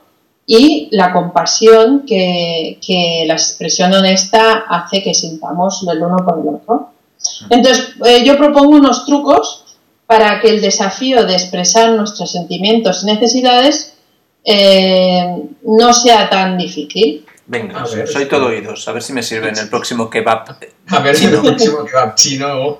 y 0.47 0.89
la 0.93 1.13
compasión 1.13 2.05
que, 2.07 2.79
que 2.85 3.25
la 3.27 3.35
expresión 3.35 3.93
honesta 3.93 4.65
hace 4.69 5.03
que 5.03 5.15
sintamos 5.15 5.87
el 5.91 6.03
uno 6.03 6.17
por 6.19 6.41
el 6.41 6.55
otro. 6.55 6.91
Entonces, 7.51 7.95
eh, 8.05 8.25
yo 8.25 8.37
propongo 8.37 8.77
unos 8.77 9.05
trucos 9.05 9.65
para 10.07 10.41
que 10.41 10.49
el 10.49 10.63
desafío 10.63 11.27
de 11.27 11.35
expresar 11.35 11.91
nuestros 11.91 12.33
sentimientos 12.33 13.03
y 13.03 13.07
necesidades 13.07 13.95
eh, 14.45 15.43
no 15.65 15.93
sea 15.93 16.31
tan 16.31 16.57
difícil. 16.57 17.27
Venga, 17.51 17.83
ver, 17.95 18.07
soy 18.07 18.27
todo 18.27 18.47
oídos. 18.47 18.87
A 18.89 18.93
ver 18.93 19.03
si 19.03 19.13
me 19.13 19.23
sirve 19.23 19.49
en 19.49 19.59
el 19.59 19.69
próximo 19.71 20.09
kebab. 20.11 20.45
A 20.91 20.99
ver 21.01 21.17
si 21.17 21.25
el 21.27 21.41
próximo 21.41 21.85
kebab 21.85 22.15
chino. 22.15 22.77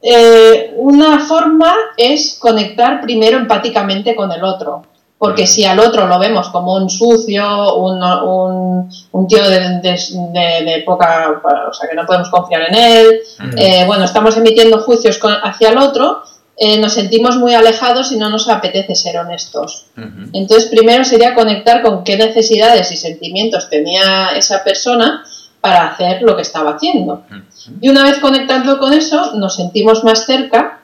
Eh, 0.00 0.72
una 0.76 1.18
forma 1.20 1.74
es 1.96 2.36
conectar 2.38 3.00
primero 3.00 3.38
empáticamente 3.38 4.14
con 4.14 4.30
el 4.32 4.42
otro. 4.44 4.82
Porque 5.18 5.46
si 5.46 5.64
al 5.64 5.78
otro 5.78 6.06
lo 6.06 6.18
vemos 6.18 6.50
como 6.50 6.74
un 6.74 6.90
sucio, 6.90 7.76
un, 7.76 8.02
un- 8.02 8.90
un 9.12 9.26
tío 9.26 9.42
de, 9.48 9.58
de- 9.80 9.98
de- 10.32 10.64
de 10.70 10.82
poca. 10.84 11.40
o 11.70 11.72
sea, 11.72 11.88
que 11.88 11.96
no 11.96 12.04
podemos 12.04 12.28
confiar 12.28 12.62
en 12.68 12.74
él, 12.74 13.20
Mm. 13.38 13.58
eh, 13.58 13.84
bueno, 13.86 14.04
estamos 14.04 14.36
emitiendo 14.36 14.80
juicios 14.82 15.16
con- 15.18 15.32
hacia 15.42 15.70
el 15.70 15.78
otro, 15.78 16.22
eh, 16.56 16.78
nos 16.78 16.92
sentimos 16.92 17.36
muy 17.36 17.52
alejados 17.54 18.12
y 18.12 18.16
no 18.16 18.30
nos 18.30 18.48
apetece 18.48 18.94
ser 18.94 19.18
honestos. 19.18 19.86
Entonces, 20.32 20.68
primero 20.70 21.04
sería 21.04 21.34
conectar 21.34 21.82
con 21.82 22.04
qué 22.04 22.16
necesidades 22.16 22.92
y 22.92 22.96
sentimientos 22.96 23.68
tenía 23.70 24.28
esa 24.36 24.62
persona 24.62 25.24
para 25.60 25.88
hacer 25.88 26.22
lo 26.22 26.36
que 26.36 26.42
estaba 26.42 26.72
haciendo. 26.76 27.24
Ujú. 27.30 27.72
Y 27.80 27.88
una 27.88 28.04
vez 28.04 28.18
conectando 28.18 28.78
con 28.78 28.92
eso, 28.92 29.32
nos 29.36 29.56
sentimos 29.56 30.04
más 30.04 30.26
cerca, 30.26 30.80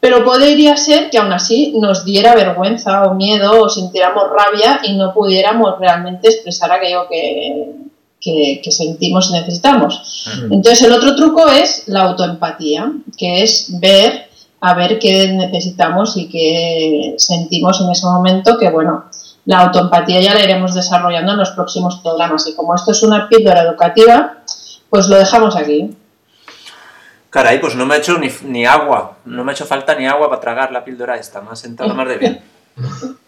pero 0.00 0.24
podría 0.24 0.76
ser 0.78 1.10
que 1.10 1.18
aún 1.18 1.32
así 1.32 1.74
nos 1.78 2.04
diera 2.06 2.34
vergüenza 2.34 3.02
o 3.04 3.14
miedo 3.14 3.60
o 3.62 3.68
sintiéramos 3.68 4.24
rabia 4.30 4.80
y 4.84 4.94
no 4.96 5.12
pudiéramos 5.12 5.78
realmente 5.78 6.28
expresar 6.28 6.72
aquello 6.72 7.06
que, 7.10 7.72
que- 8.18 8.60
que 8.64 8.70
sentimos 8.70 9.28
y 9.28 9.34
necesitamos. 9.34 10.24
Entonces, 10.50 10.82
el 10.82 10.92
otro 10.92 11.14
truco 11.16 11.48
es 11.50 11.82
la 11.86 12.02
autoempatía, 12.04 12.90
que 13.18 13.42
es 13.42 13.78
ver, 13.78 14.29
a 14.60 14.74
ver 14.74 14.98
qué 14.98 15.28
necesitamos 15.32 16.16
y 16.16 16.28
qué 16.28 17.14
sentimos 17.16 17.80
en 17.80 17.90
ese 17.90 18.06
momento, 18.06 18.58
que 18.58 18.70
bueno, 18.70 19.06
la 19.46 19.60
autoempatía 19.60 20.20
ya 20.20 20.34
la 20.34 20.44
iremos 20.44 20.74
desarrollando 20.74 21.32
en 21.32 21.38
los 21.38 21.50
próximos 21.50 22.00
programas. 22.02 22.46
Y 22.46 22.54
como 22.54 22.74
esto 22.74 22.92
es 22.92 23.02
una 23.02 23.28
píldora 23.28 23.62
educativa, 23.62 24.38
pues 24.90 25.08
lo 25.08 25.16
dejamos 25.16 25.56
aquí. 25.56 25.96
Caray, 27.30 27.60
pues 27.60 27.74
no 27.74 27.86
me 27.86 27.94
ha 27.94 27.98
hecho 27.98 28.18
ni, 28.18 28.30
ni 28.44 28.66
agua. 28.66 29.16
No 29.24 29.44
me 29.44 29.52
ha 29.52 29.54
hecho 29.54 29.64
falta 29.64 29.94
ni 29.94 30.06
agua 30.06 30.28
para 30.28 30.40
tragar 30.40 30.72
la 30.72 30.84
píldora 30.84 31.16
esta. 31.16 31.40
Me 31.40 31.50
ha 31.50 31.56
sentado 31.56 31.94
más 31.94 32.08
de 32.08 32.16
bien. 32.18 32.40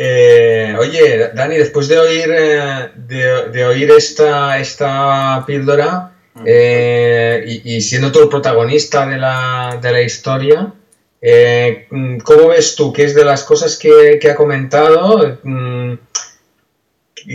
Eh, 0.00 0.76
oye, 0.78 1.32
Dani, 1.34 1.56
después 1.56 1.88
de 1.88 1.98
oír, 1.98 2.30
eh, 2.30 2.92
de, 2.94 3.48
de 3.48 3.66
oír 3.66 3.90
esta, 3.90 4.56
esta 4.56 5.42
píldora 5.44 6.12
eh, 6.44 7.60
y, 7.64 7.80
siendo 7.80 8.10
tú 8.12 8.22
el 8.22 8.28
protagonista 8.28 9.06
de 9.06 9.18
la, 9.18 9.78
de 9.80 9.92
la 9.92 10.02
historia, 10.02 10.72
eh, 11.20 11.86
mm, 11.90 12.18
¿cómo 12.18 12.48
ves 12.48 12.74
tú? 12.76 12.92
¿Qué 12.92 13.04
es 13.04 13.14
de 13.14 13.24
las 13.24 13.44
cosas 13.44 13.76
que, 13.78 14.18
que 14.20 14.30
ha 14.30 14.36
comentado? 14.36 15.38
Mm, 15.42 15.94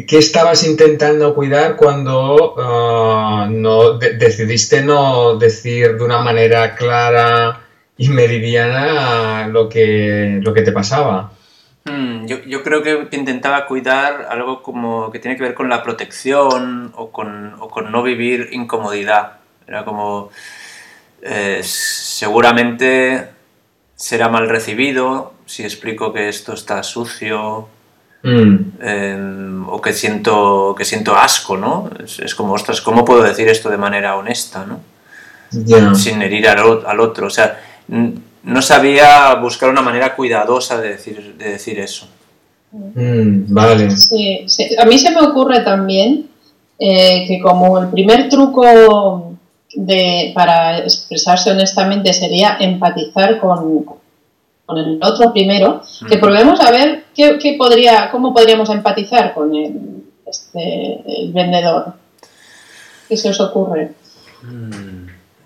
¿Qué 0.08 0.18
estabas 0.18 0.64
intentando 0.64 1.36
cuidar 1.36 1.76
cuando 1.76 2.56
ah, 2.58 3.48
no 3.50 3.98
de- 4.00 4.14
decidiste 4.14 4.82
no 4.82 5.38
decir 5.38 5.98
de 5.98 6.04
una 6.04 6.20
manera 6.22 6.74
clara 6.76 7.62
y 7.98 8.10
meridiana 8.10 9.48
lo 9.50 9.70
que, 9.70 10.40
lo 10.42 10.54
que 10.54 10.62
te 10.64 10.72
pasaba? 10.72 11.34
Mm, 11.86 12.26
yo, 12.28 12.40
yo 12.44 12.64
creo 12.64 12.82
que 12.82 13.08
intentaba 13.12 13.66
cuidar 13.66 14.28
algo 14.30 14.64
como 14.64 15.12
que 15.12 15.20
tiene 15.20 15.36
que 15.36 15.44
ver 15.44 15.54
con 15.54 15.68
la 15.70 15.84
protección 15.84 16.94
o 16.96 17.12
con, 17.12 17.56
o 17.60 17.70
con 17.70 17.92
no 17.92 18.04
vivir 18.04 18.50
incomodidad. 18.54 19.34
Era 19.68 19.84
como, 19.84 20.30
eh, 21.22 21.62
seguramente 21.64 23.28
será 23.96 24.30
mal 24.30 24.48
recibido 24.50 25.34
si 25.46 25.64
explico 25.64 26.14
que 26.14 26.30
esto 26.30 26.54
está 26.54 26.84
sucio 26.84 27.68
Mm. 28.26 28.56
eh, 28.80 29.64
o 29.68 29.82
que 29.82 29.92
siento, 29.92 30.74
que 30.78 30.86
siento 30.86 31.14
asco, 31.18 31.58
¿no? 31.58 31.90
Es, 32.02 32.20
es 32.20 32.34
como, 32.34 32.54
ostras, 32.54 32.80
¿cómo 32.80 33.04
puedo 33.04 33.22
decir 33.22 33.50
esto 33.50 33.70
de 33.70 33.76
manera 33.78 34.16
honesta, 34.16 34.66
¿no? 34.66 34.80
Sin 35.94 36.22
herir 36.22 36.48
al, 36.48 37.00
otro. 37.02 37.28
O 37.28 37.30
sea, 37.30 37.60
n- 37.92 38.14
no 38.44 38.62
sabía 38.62 39.34
buscar 39.36 39.70
una 39.70 39.82
manera 39.82 40.16
cuidadosa 40.16 40.80
de 40.80 40.90
decir, 40.90 41.36
de 41.38 41.50
decir 41.52 41.80
eso. 41.80 42.08
Mm, 42.72 43.54
vale. 43.54 43.92
Sí, 43.92 44.44
sí. 44.48 44.76
A 44.78 44.86
mí 44.86 44.98
se 44.98 45.12
me 45.12 45.22
ocurre 45.22 45.62
también 45.62 46.28
eh, 46.80 47.26
que 47.28 47.40
como 47.40 47.78
el 47.80 47.88
primer 47.90 48.30
truco 48.30 49.34
de, 49.76 50.32
para 50.36 50.80
expresarse 50.80 51.52
honestamente 51.52 52.12
sería 52.14 52.58
empatizar 52.60 53.40
con, 53.40 53.84
con 54.66 54.78
el 54.78 55.00
otro 55.02 55.32
primero, 55.32 55.82
que 56.10 56.18
Mm. 56.18 56.20
probemos 56.22 56.60
a 56.62 56.72
ver 56.72 57.06
qué, 57.16 57.38
qué 57.40 57.54
podría, 57.58 58.10
cómo 58.12 58.34
podríamos 58.34 58.70
empatizar 58.70 59.34
con 59.34 59.56
el, 59.56 60.04
este, 60.26 61.00
el 61.06 61.32
vendedor. 61.32 61.94
¿Qué 63.08 63.18
se 63.18 63.30
os 63.30 63.40
ocurre? 63.40 63.92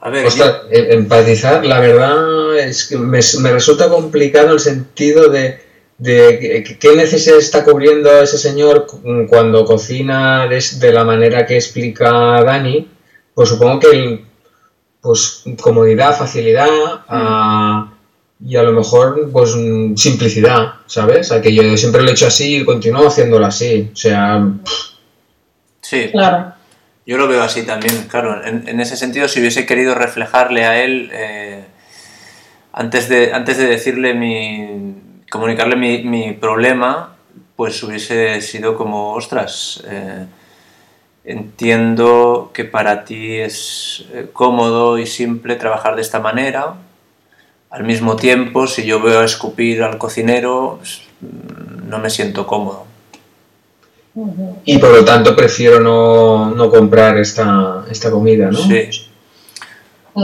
A 0.08 0.10
ver, 0.10 0.26
Ostras, 0.26 0.62
eh, 0.72 0.88
empatizar, 0.92 1.66
la 1.66 1.82
verdad 1.82 2.58
es 2.58 2.86
que 2.88 2.98
me, 2.98 3.20
me 3.42 3.52
resulta 3.52 3.90
complicado 3.90 4.54
el 4.54 4.60
sentido 4.62 5.28
de, 5.30 5.60
qué 6.02 6.96
necesidad 6.96 7.38
está 7.38 7.66
cubriendo 7.66 8.10
ese 8.22 8.38
señor 8.38 8.86
cu- 8.88 9.02
cuando 9.28 9.66
cocina 9.66 10.48
de, 10.48 10.64
de 10.80 10.94
la 10.94 11.04
manera 11.04 11.46
que 11.46 11.56
explica 11.56 12.10
Dani. 12.42 12.88
Pues 13.34 13.50
supongo 13.50 13.82
que 13.82 13.90
el- 13.90 14.26
pues 15.02 15.44
comodidad, 15.60 16.18
facilidad 16.18 16.70
y 18.46 18.56
a 18.56 18.64
lo 18.64 18.72
mejor 18.72 19.30
pues 19.30 19.52
simplicidad, 19.96 20.76
¿sabes? 20.86 21.34
A 21.34 21.42
que 21.42 21.54
yo 21.54 21.76
siempre 21.76 22.02
lo 22.02 22.08
he 22.10 22.12
hecho 22.14 22.28
así 22.28 22.58
y 22.62 22.66
continúo 22.66 23.08
haciéndolo 23.08 23.46
así. 23.46 23.90
O 23.92 23.96
sea, 23.96 24.42
sí, 25.82 26.10
Claro. 26.14 26.54
Yo 27.08 27.18
lo 27.18 27.28
veo 27.28 27.42
así 27.42 27.66
también. 27.66 28.08
Claro, 28.10 28.46
en, 28.46 28.68
en 28.68 28.80
ese 28.82 28.98
sentido, 28.98 29.28
si 29.30 29.40
hubiese 29.40 29.66
querido 29.66 29.96
reflejarle 29.96 30.66
a 30.66 30.84
él, 30.84 31.10
eh, 31.14 31.64
antes, 32.74 33.08
de, 33.10 33.34
antes 33.34 33.58
de 33.58 33.66
decirle 33.66 34.14
mi. 34.14 35.24
comunicarle 35.32 35.78
mi, 35.78 36.04
mi 36.04 36.34
problema, 36.34 37.16
pues 37.56 37.82
hubiese 37.84 38.42
sido 38.42 38.76
como, 38.78 39.14
ostras, 39.14 39.84
eh, 39.88 40.26
entiendo 41.24 42.52
que 42.54 42.66
para 42.66 43.06
ti 43.06 43.38
es 43.38 44.06
eh, 44.14 44.30
cómodo 44.34 44.98
y 45.00 45.08
simple 45.08 45.56
trabajar 45.56 45.96
de 45.96 46.02
esta 46.02 46.20
manera. 46.20 46.76
Al 47.70 47.84
mismo 47.84 48.16
tiempo, 48.18 48.68
si 48.68 48.86
yo 48.86 49.02
veo 49.02 49.24
escupir 49.24 49.84
al 49.84 49.98
cocinero, 49.98 50.78
pues, 50.80 51.04
mm, 51.22 51.90
no 51.90 52.00
me 52.00 52.10
siento 52.10 52.46
cómodo. 52.48 52.87
Y 54.66 54.78
por 54.80 54.90
lo 54.92 55.06
tanto 55.06 55.36
prefiero 55.36 55.80
no, 55.80 56.50
no 56.56 56.70
comprar 56.70 57.18
esta, 57.18 57.86
esta 57.90 58.10
comida, 58.12 58.50
¿no? 58.52 58.58
Sí. 58.58 58.90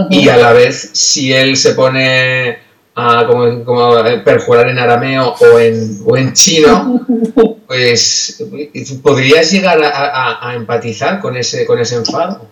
Y 0.10 0.28
a 0.30 0.38
la 0.38 0.54
vez, 0.54 0.90
si 0.94 1.32
él 1.32 1.56
se 1.56 1.74
pone 1.76 2.58
a 2.96 3.26
como, 3.28 3.64
como 3.64 3.84
a 3.94 4.24
perjurar 4.24 4.68
en 4.70 4.80
arameo 4.80 5.36
o 5.40 5.60
en, 5.60 6.00
o 6.06 6.18
en 6.18 6.34
chino, 6.34 7.06
pues 7.68 8.44
podrías 9.04 9.52
llegar 9.52 9.84
a, 9.84 9.90
a- 9.90 10.50
a 10.50 10.56
empatizar 10.56 11.20
con 11.20 11.38
ese, 11.38 11.66
con 11.66 11.80
ese 11.80 11.96
enfado. 11.96 12.48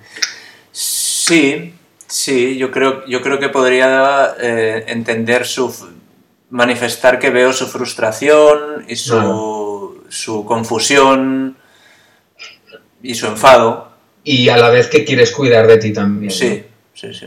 Sí, 0.72 1.74
sí, 2.08 2.58
yo 2.58 2.70
creo, 2.72 3.06
yo 3.08 3.22
creo 3.22 3.40
que 3.40 3.50
podría 3.50 4.36
eh, 4.40 4.86
entender 4.88 5.46
su. 5.48 5.74
manifestar 6.50 7.18
que 7.20 7.30
veo 7.32 7.52
su 7.54 7.66
frustración 7.68 8.86
y 8.88 8.96
su. 8.96 9.16
Su 10.12 10.46
confusión 10.46 11.56
y 13.02 13.16
su 13.16 13.28
enfado. 13.28 13.90
Y 14.24 14.50
a 14.50 14.58
la 14.58 14.70
vez 14.70 14.88
que 14.88 15.04
quieres 15.06 15.32
cuidar 15.32 15.66
de 15.66 15.78
ti 15.78 15.94
también. 15.94 16.28
¿no? 16.30 16.36
Sí, 16.36 16.64
sí, 16.94 17.14
sí. 17.14 17.26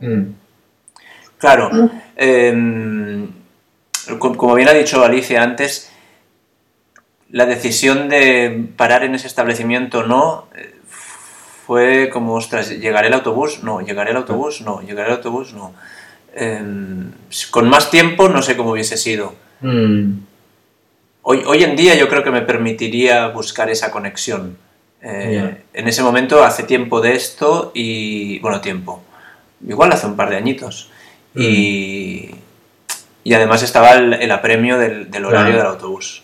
Mm. 0.00 0.34
Claro, 1.38 1.70
em, 2.16 3.28
co- 4.18 4.36
como 4.36 4.54
bien 4.54 4.68
ha 4.68 4.72
dicho 4.72 5.02
Alicia 5.04 5.42
antes, 5.42 5.90
la 7.30 7.46
decisión 7.46 8.08
de 8.08 8.68
parar 8.76 9.04
en 9.04 9.14
ese 9.14 9.26
establecimiento 9.26 10.02
no 10.04 10.48
eh, 10.56 10.74
fue 11.66 12.10
como, 12.12 12.34
ostras, 12.34 12.70
¿llegaré 12.70 13.08
el 13.08 13.14
autobús? 13.14 13.62
No, 13.62 13.80
¿llegaré 13.80 14.10
el 14.10 14.16
autobús? 14.18 14.60
No, 14.60 14.82
¿llegaré 14.82 15.08
el 15.10 15.16
autobús? 15.16 15.52
No. 15.54 15.74
Em, 16.34 17.10
con 17.50 17.68
más 17.68 17.90
tiempo 17.90 18.28
no 18.28 18.42
sé 18.42 18.56
cómo 18.56 18.72
hubiese 18.72 18.96
sido. 18.96 19.34
Mm. 19.60 20.12
Hoy, 21.26 21.42
hoy 21.46 21.64
en 21.64 21.74
día 21.74 21.94
yo 21.94 22.08
creo 22.08 22.22
que 22.22 22.30
me 22.30 22.42
permitiría 22.42 23.28
buscar 23.28 23.70
esa 23.70 23.90
conexión. 23.90 24.58
Eh, 25.02 25.62
En 25.72 25.88
ese 25.88 26.02
momento 26.02 26.44
hace 26.44 26.62
tiempo 26.64 27.00
de 27.00 27.14
esto 27.14 27.70
y, 27.74 28.38
bueno, 28.40 28.60
tiempo, 28.60 29.02
igual 29.66 29.90
hace 29.92 30.06
un 30.06 30.16
par 30.16 30.30
de 30.30 30.36
añitos. 30.36 30.90
Y, 31.34 32.30
y 33.24 33.34
además 33.34 33.62
estaba 33.62 33.92
el, 33.92 34.12
el 34.14 34.30
apremio 34.30 34.78
del, 34.78 35.10
del 35.10 35.24
horario 35.24 35.54
Claro. 35.54 35.58
del 35.58 35.66
autobús. 35.74 36.22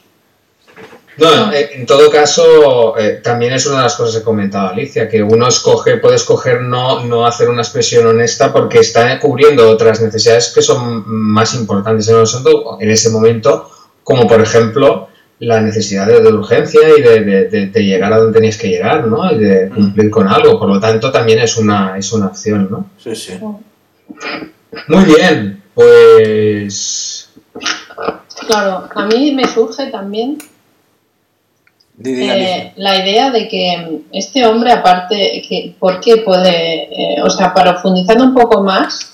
No, 1.16 1.52
en 1.52 1.84
todo 1.84 2.10
caso, 2.10 2.96
eh, 2.96 3.20
también 3.22 3.52
es 3.52 3.66
una 3.66 3.78
de 3.78 3.82
las 3.84 3.96
cosas 3.96 4.18
que 4.18 4.24
comentaba 4.24 4.70
Alicia, 4.70 5.08
que 5.08 5.22
uno 5.22 5.48
escoge, 5.48 5.96
puede 5.98 6.16
escoger 6.16 6.62
no, 6.62 7.04
no 7.04 7.26
hacer 7.26 7.48
una 7.50 7.60
expresión 7.62 8.06
honesta 8.06 8.52
porque 8.52 8.78
está 8.78 9.18
cubriendo 9.18 9.68
otras 9.68 10.00
necesidades 10.00 10.52
que 10.54 10.62
son 10.62 11.02
más 11.06 11.52
importantes 11.54 12.08
en, 12.08 12.16
el 12.16 12.22
asunto 12.22 12.78
en 12.80 12.90
ese 12.90 13.10
momento, 13.10 13.70
como 14.10 14.26
por 14.26 14.40
ejemplo 14.40 15.08
la 15.38 15.60
necesidad 15.60 16.04
de, 16.06 16.32
urgencia 16.32 16.80
y 16.98 17.00
de, 17.00 17.48
de, 17.48 17.84
llegar 17.84 18.12
a 18.12 18.18
donde 18.18 18.38
tenías 18.38 18.58
que 18.58 18.68
llegar, 18.68 19.06
¿no? 19.06 19.30
Y 19.32 19.38
de 19.38 19.70
cumplir 19.70 20.10
con 20.10 20.26
algo. 20.28 20.58
Por 20.58 20.68
lo 20.68 20.80
tanto, 20.80 21.12
también 21.12 21.38
es 21.38 21.56
una, 21.56 21.96
es 21.96 22.12
una 22.12 22.26
opción, 22.26 22.68
¿no? 22.70 22.90
Sí, 22.98 23.14
sí. 23.14 23.38
Muy 24.88 25.04
bien, 25.04 25.62
pues... 25.72 27.30
Claro, 28.46 28.88
a 28.94 29.06
mí 29.06 29.32
me 29.32 29.46
surge 29.46 29.86
también 29.86 30.38
eh, 32.02 32.72
la 32.76 32.96
idea 32.96 33.30
de 33.30 33.46
que 33.46 34.02
este 34.12 34.46
hombre, 34.46 34.72
aparte, 34.72 35.42
que, 35.46 35.74
¿por 35.78 36.00
qué 36.00 36.18
puede, 36.18 37.16
eh, 37.16 37.22
o 37.22 37.28
sea, 37.28 37.52
para 37.52 37.72
profundizar 37.72 38.20
un 38.20 38.34
poco 38.34 38.62
más, 38.62 39.10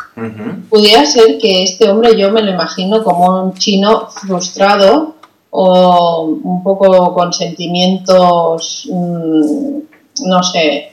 pudiera 0.71 1.05
ser 1.05 1.39
que 1.39 1.63
este 1.63 1.91
hombre 1.91 2.17
yo 2.17 2.31
me 2.31 2.43
lo 2.43 2.51
imagino 2.51 3.05
como 3.05 3.45
un 3.45 3.55
chino 3.55 4.09
frustrado 4.09 5.17
o 5.51 6.23
un 6.43 6.63
poco 6.63 7.13
con 7.13 7.33
sentimientos, 7.33 8.89
mm, 8.91 9.79
no 10.27 10.43
sé, 10.43 10.93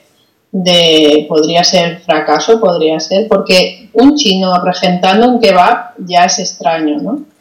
de 0.52 1.26
podría 1.28 1.64
ser 1.64 2.00
fracaso, 2.00 2.60
podría 2.60 3.00
ser, 3.00 3.28
porque 3.28 3.88
un 3.92 4.14
chino 4.14 4.62
regentando 4.62 5.28
un 5.28 5.40
kebab 5.40 5.94
ya 5.98 6.24
es 6.24 6.38
extraño, 6.38 6.98
¿no? 6.98 7.33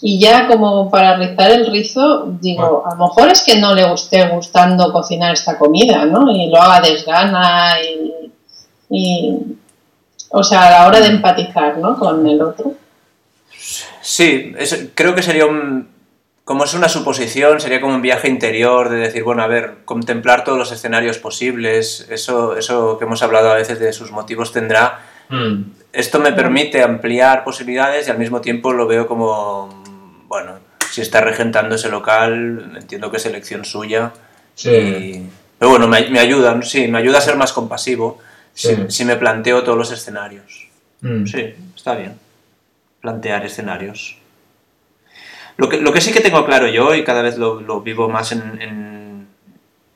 Y 0.00 0.20
ya 0.20 0.46
como 0.46 0.90
para 0.90 1.16
rizar 1.16 1.50
el 1.50 1.66
rizo, 1.66 2.26
digo, 2.40 2.84
a 2.86 2.94
lo 2.94 3.06
mejor 3.06 3.30
es 3.30 3.42
que 3.42 3.58
no 3.58 3.74
le 3.74 3.92
esté 3.92 4.28
gustando 4.28 4.92
cocinar 4.92 5.32
esta 5.32 5.58
comida, 5.58 6.04
¿no? 6.04 6.30
Y 6.30 6.48
lo 6.50 6.60
haga 6.60 6.88
desgana 6.88 7.74
y, 8.88 9.38
o 10.30 10.42
sea, 10.42 10.66
a 10.66 10.70
la 10.70 10.86
hora 10.86 11.00
de 11.00 11.08
empatizar, 11.08 11.78
¿no? 11.78 11.98
Con 11.98 12.26
el 12.26 12.40
otro. 12.40 12.74
Sí, 14.00 14.54
creo 14.94 15.14
que 15.14 15.22
sería 15.22 15.46
un, 15.46 15.88
como 16.48 16.64
es 16.64 16.72
una 16.72 16.88
suposición, 16.88 17.60
sería 17.60 17.78
como 17.78 17.94
un 17.94 18.00
viaje 18.00 18.28
interior 18.28 18.88
de 18.88 18.96
decir, 18.96 19.22
bueno, 19.22 19.42
a 19.42 19.48
ver, 19.48 19.78
contemplar 19.84 20.44
todos 20.44 20.56
los 20.56 20.72
escenarios 20.72 21.18
posibles, 21.18 22.06
eso, 22.08 22.56
eso 22.56 22.98
que 22.98 23.04
hemos 23.04 23.22
hablado 23.22 23.50
a 23.50 23.56
veces 23.56 23.78
de 23.78 23.92
sus 23.92 24.12
motivos 24.12 24.50
tendrá. 24.50 25.00
Hmm. 25.28 25.64
Esto 25.92 26.20
me 26.20 26.32
permite 26.32 26.82
ampliar 26.82 27.44
posibilidades 27.44 28.08
y 28.08 28.10
al 28.10 28.18
mismo 28.18 28.40
tiempo 28.40 28.72
lo 28.72 28.86
veo 28.86 29.06
como 29.06 29.77
bueno, 30.28 30.58
si 30.90 31.00
está 31.00 31.20
regentando 31.20 31.74
ese 31.74 31.88
local, 31.88 32.76
entiendo 32.76 33.10
que 33.10 33.16
es 33.16 33.26
elección 33.26 33.64
suya. 33.64 34.12
Sí. 34.54 35.28
pero 35.58 35.70
bueno, 35.70 35.88
me, 35.88 36.08
me, 36.10 36.18
ayuda, 36.18 36.60
sí, 36.62 36.88
me 36.88 36.98
ayuda 36.98 37.18
a 37.18 37.20
ser 37.20 37.36
más 37.36 37.52
compasivo 37.52 38.18
si, 38.54 39.04
me 39.04 39.16
planteo 39.16 39.62
todos 39.62 39.78
los 39.78 39.92
escenarios. 39.92 40.68
Mm. 41.00 41.26
Sí, 41.26 41.54
está 41.76 41.94
bien. 41.94 42.18
Plantear 43.00 43.46
escenarios. 43.46 44.18
Lo 45.56 45.68
que, 45.68 45.78
lo 45.80 45.92
que, 45.92 46.00
sí 46.00 46.12
que 46.12 46.20
tengo 46.20 46.44
claro 46.44 46.66
yo, 46.66 46.94
y 46.94 47.04
cada 47.04 47.22
vez 47.22 47.38
lo, 47.38 47.60
lo 47.60 47.80
vivo 47.80 48.08
más 48.08 48.32
en, 48.32 48.60
en, 48.60 49.28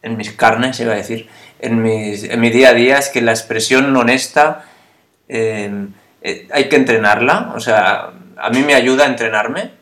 en, 0.03 0.17
mis 0.17 0.33
carnes, 0.33 0.79
iba 0.81 0.93
a 0.93 0.97
decir, 0.97 1.29
en, 1.61 1.83
mis, 1.83 2.25
en 2.25 2.41
mi 2.41 2.51
día 2.51 2.71
a 2.71 2.75
día, 2.75 2.99
es 2.99 3.09
que 3.09 3.21
la 3.21 3.33
expresión 3.33 3.95
honesta 3.97 4.65
eh, 5.29 5.87
eh, 6.23 6.49
hay 6.53 6.69
que 6.69 6.77
entrenarla. 6.77 7.53
O 7.55 7.61
sea, 7.61 8.13
a 8.37 8.51
mí 8.51 8.63
me 8.63 8.75
ayuda 8.75 9.05
a 9.05 9.09
entrenarme 9.09 9.82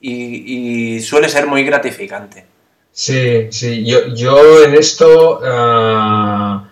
y, 0.00 1.00
suele 1.00 1.28
ser 1.28 1.46
muy 1.46 1.64
gratificante. 1.64 2.44
Sí, 2.92 3.48
sí, 3.50 3.84
yo, 3.84 4.08
yo 4.14 4.64
en 4.64 4.74
esto 4.74 5.40
ah, 5.44 6.68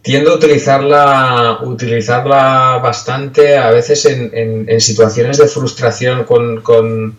tiendo 0.00 0.32
a 0.32 0.36
utilizarla, 0.36 1.58
utilizarla 1.62 2.78
bastante 2.82 3.56
a 3.56 3.70
veces 3.70 4.04
en, 4.06 4.68
en, 4.68 4.80
situaciones 4.80 5.38
de 5.38 5.48
frustración 5.48 6.24
con, 6.24 6.62
con, 6.62 7.16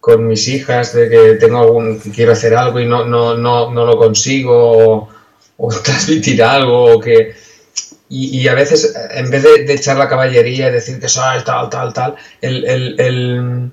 con, 0.00 0.26
mis 0.26 0.48
hijas, 0.48 0.92
de 0.94 1.08
que 1.08 1.34
tengo 1.34 1.58
algún, 1.58 2.00
que 2.00 2.10
quiero 2.10 2.32
hacer 2.32 2.54
algo 2.54 2.80
y 2.80 2.86
no, 2.86 3.04
no, 3.04 3.36
no, 3.36 3.70
no 3.70 3.86
lo 3.86 3.96
consigo, 3.96 5.08
o, 5.56 5.68
transmitir 5.84 6.42
algo, 6.42 6.96
o 6.96 7.00
que 7.00 7.34
y, 8.14 8.46
a 8.46 8.54
veces, 8.54 8.94
en 9.12 9.30
vez 9.30 9.42
de, 9.42 9.72
echar 9.72 9.96
la 9.96 10.06
caballería 10.06 10.68
y 10.68 10.72
decir 10.72 11.00
que 11.00 11.08
soy 11.08 11.42
tal, 11.46 11.70
tal, 11.70 11.94
tal, 11.94 12.14
el, 12.42 13.70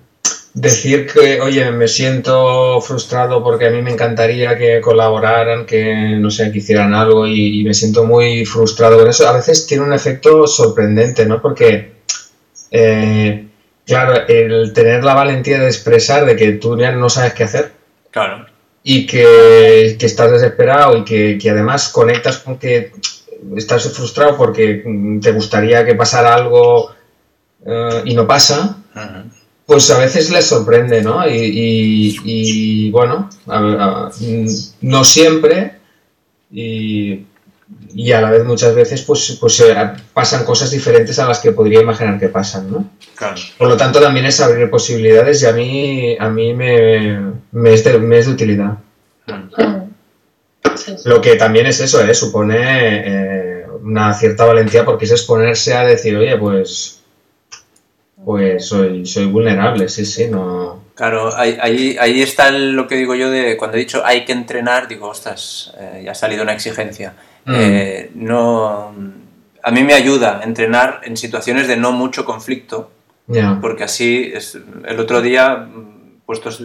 decir 0.54 1.08
que, 1.08 1.42
oye, 1.42 1.70
me 1.72 1.90
siento 1.90 2.80
frustrado 2.80 3.44
porque 3.44 3.68
a 3.68 3.70
mí 3.70 3.82
me 3.82 3.92
encantaría 3.92 4.58
que 4.58 4.80
colaboraran, 4.80 5.66
que, 5.66 6.16
no 6.18 6.32
sé, 6.32 6.54
que 6.54 6.60
hicieran 6.60 6.94
algo 6.94 7.28
y, 7.28 7.66
me 7.66 7.74
siento 7.74 8.06
muy 8.06 8.46
frustrado 8.46 8.98
con 8.98 9.10
eso, 9.10 9.28
a 9.28 9.34
veces 9.34 9.68
tiene 9.68 9.84
un 9.84 9.92
efecto 9.92 10.48
sorprendente, 10.48 11.26
¿no? 11.26 11.42
Porque, 11.42 11.96
eh, 12.72 13.46
claro, 13.86 14.26
el 14.26 14.72
tener 14.72 15.04
la 15.04 15.16
valentía 15.16 15.60
de 15.60 15.68
expresar 15.68 16.26
de 16.26 16.38
que 16.38 16.54
tú 16.54 16.80
ya 16.80 16.94
no 16.94 17.10
sabes 17.10 17.34
qué 17.34 17.44
hacer. 17.44 17.74
Claro. 18.10 18.46
Y 18.84 19.06
que, 19.06 19.98
estás 20.00 20.32
desesperado 20.32 20.96
y 20.96 21.04
que, 21.04 21.38
que 21.38 21.50
además 21.50 21.90
conectas 21.90 22.38
con 22.38 22.58
que 22.58 22.94
estás 23.56 23.92
frustrado 23.92 24.38
porque 24.38 24.84
mm, 24.86 25.20
te 25.20 25.32
gustaría 25.32 25.86
que 25.86 25.96
pasara 25.96 26.34
algo 26.34 26.92
eh, 27.66 28.02
y 28.06 28.14
no 28.14 28.28
pasa, 28.28 28.78
pues 29.66 29.90
a 29.92 30.00
veces 30.00 30.32
les 30.32 30.46
sorprende, 30.46 31.02
¿no? 31.02 31.22
Y, 31.28 32.90
bueno, 32.92 33.30
mm, 33.46 34.46
no 34.82 35.04
siempre 35.04 35.80
y, 36.52 37.26
a 38.12 38.22
la 38.22 38.32
vez 38.32 38.46
muchas 38.46 38.74
veces 38.74 39.04
pues, 39.04 39.38
pues 39.40 39.60
eh, 39.60 39.76
pasan 40.14 40.44
cosas 40.44 40.72
diferentes 40.72 41.20
a 41.20 41.28
las 41.28 41.40
que 41.40 41.52
podría 41.52 41.82
imaginar 41.82 42.20
que 42.20 42.30
pasan, 42.30 42.72
¿no? 42.72 42.90
Por 43.58 43.68
lo 43.68 43.78
tanto 43.78 44.00
también 44.00 44.26
es 44.26 44.40
abrir 44.40 44.70
posibilidades 44.70 45.44
y 45.44 45.46
a 45.46 45.52
mí, 45.52 46.18
a 46.20 46.30
mí 46.30 46.54
me, 46.54 47.34
me, 47.52 47.74
es, 47.74 47.84
de, 47.84 48.32
utilidad. 48.32 48.78
Lo 51.06 51.22
que 51.22 51.36
también 51.36 51.66
es 51.66 51.80
eso, 51.80 52.04
¿eh? 52.04 52.14
supone 52.14 52.58
eh, 52.60 53.66
una 53.82 54.14
cierta 54.14 54.46
valentía 54.46 54.86
porque 54.86 55.06
es 55.06 55.12
exponerse 55.12 55.74
a 55.74 55.86
decir, 55.86 56.16
oye, 56.16 56.38
pues, 56.38 57.02
pues 58.24 58.66
soy, 58.66 59.06
soy 59.06 59.26
vulnerable, 59.26 59.88
sí, 59.90 60.06
sí, 60.06 60.28
no... 60.28 60.88
Claro, 60.96 61.34
ahí, 61.38 61.96
ahí, 61.98 62.22
está 62.22 62.52
lo 62.52 62.86
que 62.86 62.96
digo 62.96 63.16
yo 63.16 63.32
de 63.32 63.56
cuando 63.56 63.78
he 63.78 63.80
dicho 63.80 64.02
hay 64.06 64.26
que 64.26 64.34
entrenar, 64.34 64.90
digo, 64.90 65.08
ostras, 65.08 65.74
eh, 65.80 66.02
ya 66.04 66.12
ha 66.12 66.16
salido 66.16 66.44
una 66.44 66.52
exigencia. 66.52 67.14
Mm. 67.46 67.56
Eh, 67.56 68.12
no, 68.16 68.94
a 69.64 69.72
mí 69.72 69.84
me 69.84 69.94
ayuda 69.94 70.42
entrenar 70.44 71.00
en 71.04 71.16
situaciones 71.16 71.70
de 71.70 71.78
no 71.78 71.94
mucho 71.94 72.26
conflicto, 72.26 72.92
porque 73.62 73.84
así, 73.84 74.32
es, 74.34 74.58
el 74.86 75.00
otro 75.00 75.22
día, 75.22 75.70
puestos, 76.26 76.62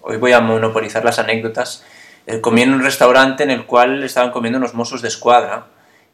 hoy 0.00 0.16
voy 0.16 0.32
a 0.32 0.40
monopolizar 0.40 1.04
las 1.04 1.18
anécdotas, 1.18 1.84
eh, 2.26 2.40
comí 2.40 2.62
en 2.62 2.74
un 2.74 2.82
restaurante 2.82 3.44
en 3.44 3.50
el 3.50 3.66
cual 3.66 4.02
estaban 4.02 4.32
comiendo 4.32 4.58
unos 4.58 4.74
mozos 4.74 5.00
de 5.00 5.08
escuadra 5.08 5.66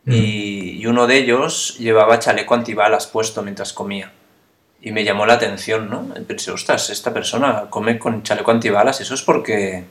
mm. 0.04 0.12
y, 0.12 0.86
uno 0.86 1.06
de 1.06 1.16
ellos 1.16 1.76
llevaba 1.78 2.18
chaleco 2.18 2.54
antibalas 2.54 3.06
puesto 3.06 3.42
mientras 3.42 3.72
comía. 3.72 4.12
Y 4.82 4.92
me 4.92 5.04
llamó 5.04 5.26
la 5.26 5.34
atención, 5.34 5.88
¿no? 5.88 6.08
Pensé, 6.26 6.50
ostras, 6.50 6.90
esta 6.90 7.14
persona 7.14 7.66
come 7.70 7.98
con 7.98 8.22
chaleco 8.22 8.50
antibalas, 8.50 9.00
eso 9.00 9.14
es 9.14 9.22
porque, 9.22 9.84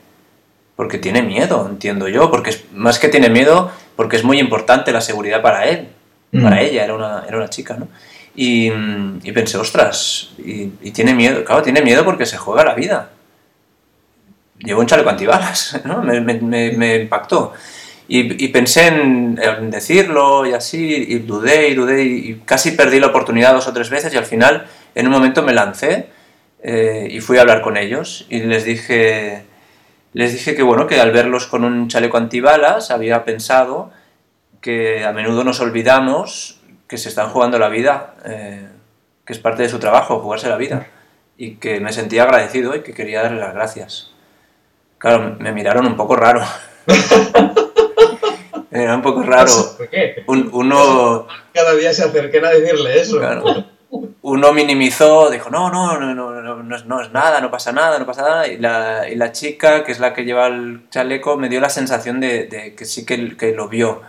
porque 0.76 0.98
tiene 0.98 1.24
miedo, 1.24 1.66
entiendo 1.68 2.08
yo, 2.08 2.30
porque 2.30 2.52
es, 2.52 2.66
más 2.74 3.00
que 3.00 3.08
tiene 3.08 3.30
miedo, 3.30 3.72
porque 3.96 4.18
es 4.18 4.24
muy 4.24 4.38
importante 4.38 4.92
la 4.92 5.02
seguridad 5.02 5.42
para 5.42 5.66
él, 5.66 5.88
mm. 6.34 6.44
para 6.44 6.62
ella, 6.62 6.84
era 6.84 6.94
una, 6.94 7.24
era 7.28 7.38
una 7.38 7.50
chica, 7.50 7.78
¿no? 7.78 7.88
Y, 8.36 8.72
y 9.24 9.32
pensé, 9.32 9.58
ostras, 9.58 10.30
y, 10.38 10.72
y, 10.82 10.92
tiene 10.92 11.14
miedo, 11.14 11.44
claro, 11.44 11.62
tiene 11.62 11.82
miedo 11.82 12.06
porque 12.06 12.26
se 12.26 12.38
juega 12.38 12.64
la 12.64 12.76
vida 12.76 13.10
llevo 14.64 14.82
un 14.82 14.88
chaleco 14.88 15.10
antibalas, 15.10 15.82
¿no? 15.86 16.02
me, 16.02 16.22
me, 16.22 16.72
me 16.72 16.96
impactó. 16.96 17.54
Y, 18.08 18.44
y 18.44 18.50
pensé 18.50 18.88
en, 18.88 19.36
decirlo 19.72 20.46
y 20.46 20.52
así, 20.52 21.06
y 21.08 21.20
dudé 21.20 21.70
y 21.70 21.76
dudé 21.76 22.04
y, 22.04 22.42
casi 22.44 22.72
perdí 22.72 23.00
la 23.00 23.08
oportunidad 23.08 23.54
dos 23.54 23.70
o 23.70 23.74
tres 23.74 23.90
veces 23.90 24.14
y 24.14 24.18
al 24.18 24.26
final 24.26 24.68
en 24.96 25.08
un 25.08 25.14
momento 25.14 25.44
me 25.44 25.54
lancé 25.54 26.10
eh, 26.62 27.08
y 27.10 27.22
fui 27.22 27.38
a 27.38 27.42
hablar 27.42 27.62
con 27.62 27.78
ellos 27.78 28.26
y 28.30 28.40
les 28.42 28.66
dije, 28.66 29.46
les 30.12 30.34
dije 30.34 30.56
que 30.56 30.62
bueno, 30.62 30.88
que 30.88 31.00
al 31.00 31.12
verlos 31.12 31.48
con 31.48 31.64
un 31.64 31.88
chaleco 31.88 32.18
antibalas 32.18 32.92
había 32.92 33.24
pensado 33.24 33.92
que 34.60 35.06
a 35.06 35.14
menudo 35.14 35.46
nos 35.46 35.62
olvidamos 35.62 36.60
que 36.90 36.98
se 36.98 37.08
están 37.08 37.30
jugando 37.30 37.58
la 37.60 37.70
vida, 37.70 38.16
eh, 38.26 38.68
que 39.26 39.32
es 39.32 39.40
parte 39.40 39.64
de 39.64 39.70
su 39.70 39.80
trabajo, 39.80 40.20
jugarse 40.20 40.50
la 40.50 40.58
vida, 40.58 40.88
y 41.38 41.56
que 41.56 41.80
me 41.80 41.94
sentía 41.94 42.24
agradecido 42.24 42.76
y 42.76 42.82
que 42.82 42.94
quería 42.94 43.24
darle 43.24 43.40
las 43.40 43.54
gracias. 43.54 44.11
Claro, 45.02 45.36
me 45.40 45.52
miraron 45.52 45.86
un 45.88 45.96
poco 45.98 46.16
raro. 46.16 46.42
Era 48.72 48.96
un 48.96 49.02
poco 49.02 49.22
raro. 49.24 49.52
¿Por 49.78 49.90
qué? 49.90 50.24
uno... 50.28 51.28
Cada 51.54 51.74
día 51.76 51.92
se 51.94 52.04
acerquen 52.06 52.46
a 52.46 52.50
decirle 52.52 53.02
eso. 53.02 53.18
Claro. 53.20 53.44
uno 54.22 54.54
minimizó, 54.54 55.30
dijo, 55.30 55.50
no, 55.50 55.70
no, 55.70 56.00
no, 56.00 56.14
no, 56.16 56.42
no, 56.42 56.64
no, 56.64 56.76
es- 56.76 56.86
no 56.86 57.02
es 57.02 57.12
nada, 57.12 57.42
no 57.42 57.52
pasa 57.52 57.72
nada, 57.74 58.00
no 58.00 58.06
pasa 58.06 58.22
nada. 58.22 58.48
Y 58.48 58.58
la, 58.58 59.10
y 59.10 59.16
la 59.16 59.32
chica, 59.34 59.84
que 59.84 59.92
es 59.92 60.00
la 60.00 60.14
que 60.14 60.24
lleva 60.24 60.48
el 60.48 60.84
chaleco, 60.90 61.36
me 61.38 61.50
dio 61.50 61.60
la 61.60 61.70
sensación 61.70 62.20
de, 62.22 62.46
de 62.46 62.74
que 62.76 62.86
sí 62.86 63.06
que, 63.06 63.36
que 63.36 63.52
lo 63.54 63.68
vio, 63.68 64.02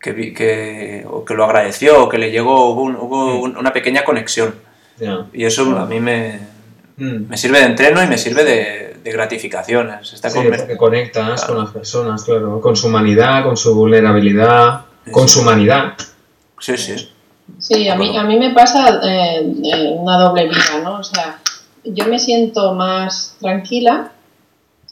que, 0.00 0.34
que, 0.34 1.06
o 1.08 1.24
que 1.24 1.34
lo 1.34 1.44
agradeció, 1.44 2.02
o 2.02 2.08
que 2.08 2.18
le 2.18 2.32
llegó, 2.32 2.70
hubo, 2.70 2.82
un- 2.82 2.96
hubo 2.96 3.38
un- 3.40 3.56
una 3.56 3.72
pequeña 3.72 4.02
conexión. 4.04 4.56
Ya. 4.98 5.26
Y 5.32 5.44
eso 5.44 5.78
a 5.78 5.86
mí 5.86 6.00
me, 6.00 6.40
Mm. 6.96 7.28
me 7.28 7.36
sirve 7.36 7.58
de 7.60 7.66
entreno 7.66 8.02
y 8.02 8.06
me 8.06 8.16
sirve 8.18 8.44
de, 8.44 8.96
de 9.02 9.12
gratificaciones. 9.12 10.12
Está 10.12 10.30
Sí, 10.30 10.38
conver- 10.38 10.58
porque 10.58 10.76
conectas 10.76 11.40
Claro. 11.40 11.54
con 11.54 11.64
las 11.64 11.72
personas, 11.72 12.22
claro, 12.24 12.60
con 12.60 12.76
su 12.76 12.86
humanidad, 12.86 13.42
con 13.44 13.56
su 13.56 13.74
vulnerabilidad, 13.74 14.82
Sí, 15.04 15.10
con 15.10 15.28
sí. 15.28 15.34
su 15.34 15.40
humanidad. 15.42 15.94
Sí, 16.60 16.76
sí. 16.76 17.10
Sí, 17.58 17.88
a 17.88 17.96
mí, 17.96 18.16
a 18.16 18.22
mí 18.24 18.38
me 18.38 18.50
pasa 18.54 19.00
eh, 19.02 19.52
eh, 19.64 19.92
una 19.98 20.18
doble 20.18 20.44
vida, 20.48 20.80
¿no? 20.82 20.98
O 21.00 21.02
sea, 21.04 21.38
yo 21.84 22.06
me 22.06 22.18
siento 22.18 22.72
más 22.74 23.36
tranquila 23.40 24.12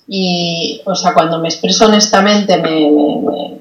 y, 0.09 0.83
o 0.85 0.95
sea, 0.95 1.15
cuando 1.15 1.38
me 1.38 1.49
expreso 1.49 1.87
honestamente 1.87 2.57
me, 2.59 2.91
me- 2.91 3.17
me 3.31 3.59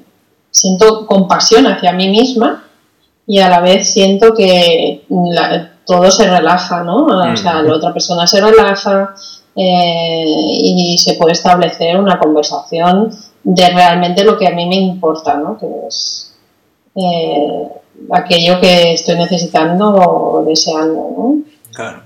siento 0.50 1.06
compasión 1.06 1.66
hacia 1.66 1.92
mí 1.92 2.08
misma 2.08 2.64
y 3.26 3.38
a 3.38 3.48
la 3.48 3.60
vez 3.60 3.90
siento 3.92 4.34
que 4.34 5.02
la- 5.08 5.71
todo 5.86 6.10
se 6.10 6.28
relaja, 6.28 6.82
¿no? 6.82 7.06
O 7.06 7.36
sea, 7.36 7.62
Mm. 7.62 7.66
la 7.66 7.74
otra 7.74 7.92
persona 7.92 8.26
se 8.26 8.40
relaja 8.40 9.14
eh, 9.56 10.24
y 10.26 10.96
se 10.98 11.14
puede 11.14 11.32
establecer 11.32 11.98
una 11.98 12.18
conversación 12.18 13.10
de 13.42 13.68
realmente 13.70 14.24
lo 14.24 14.38
que 14.38 14.46
a 14.46 14.52
mí 14.52 14.66
me 14.66 14.76
importa, 14.76 15.34
¿no? 15.34 15.58
Que 15.58 15.66
es 15.88 16.34
eh, 16.94 17.68
aquello 18.12 18.60
que 18.60 18.94
estoy 18.94 19.16
necesitando 19.16 19.90
o 19.94 20.44
deseando, 20.44 20.94
¿no? 21.16 21.34
Claro, 21.74 22.02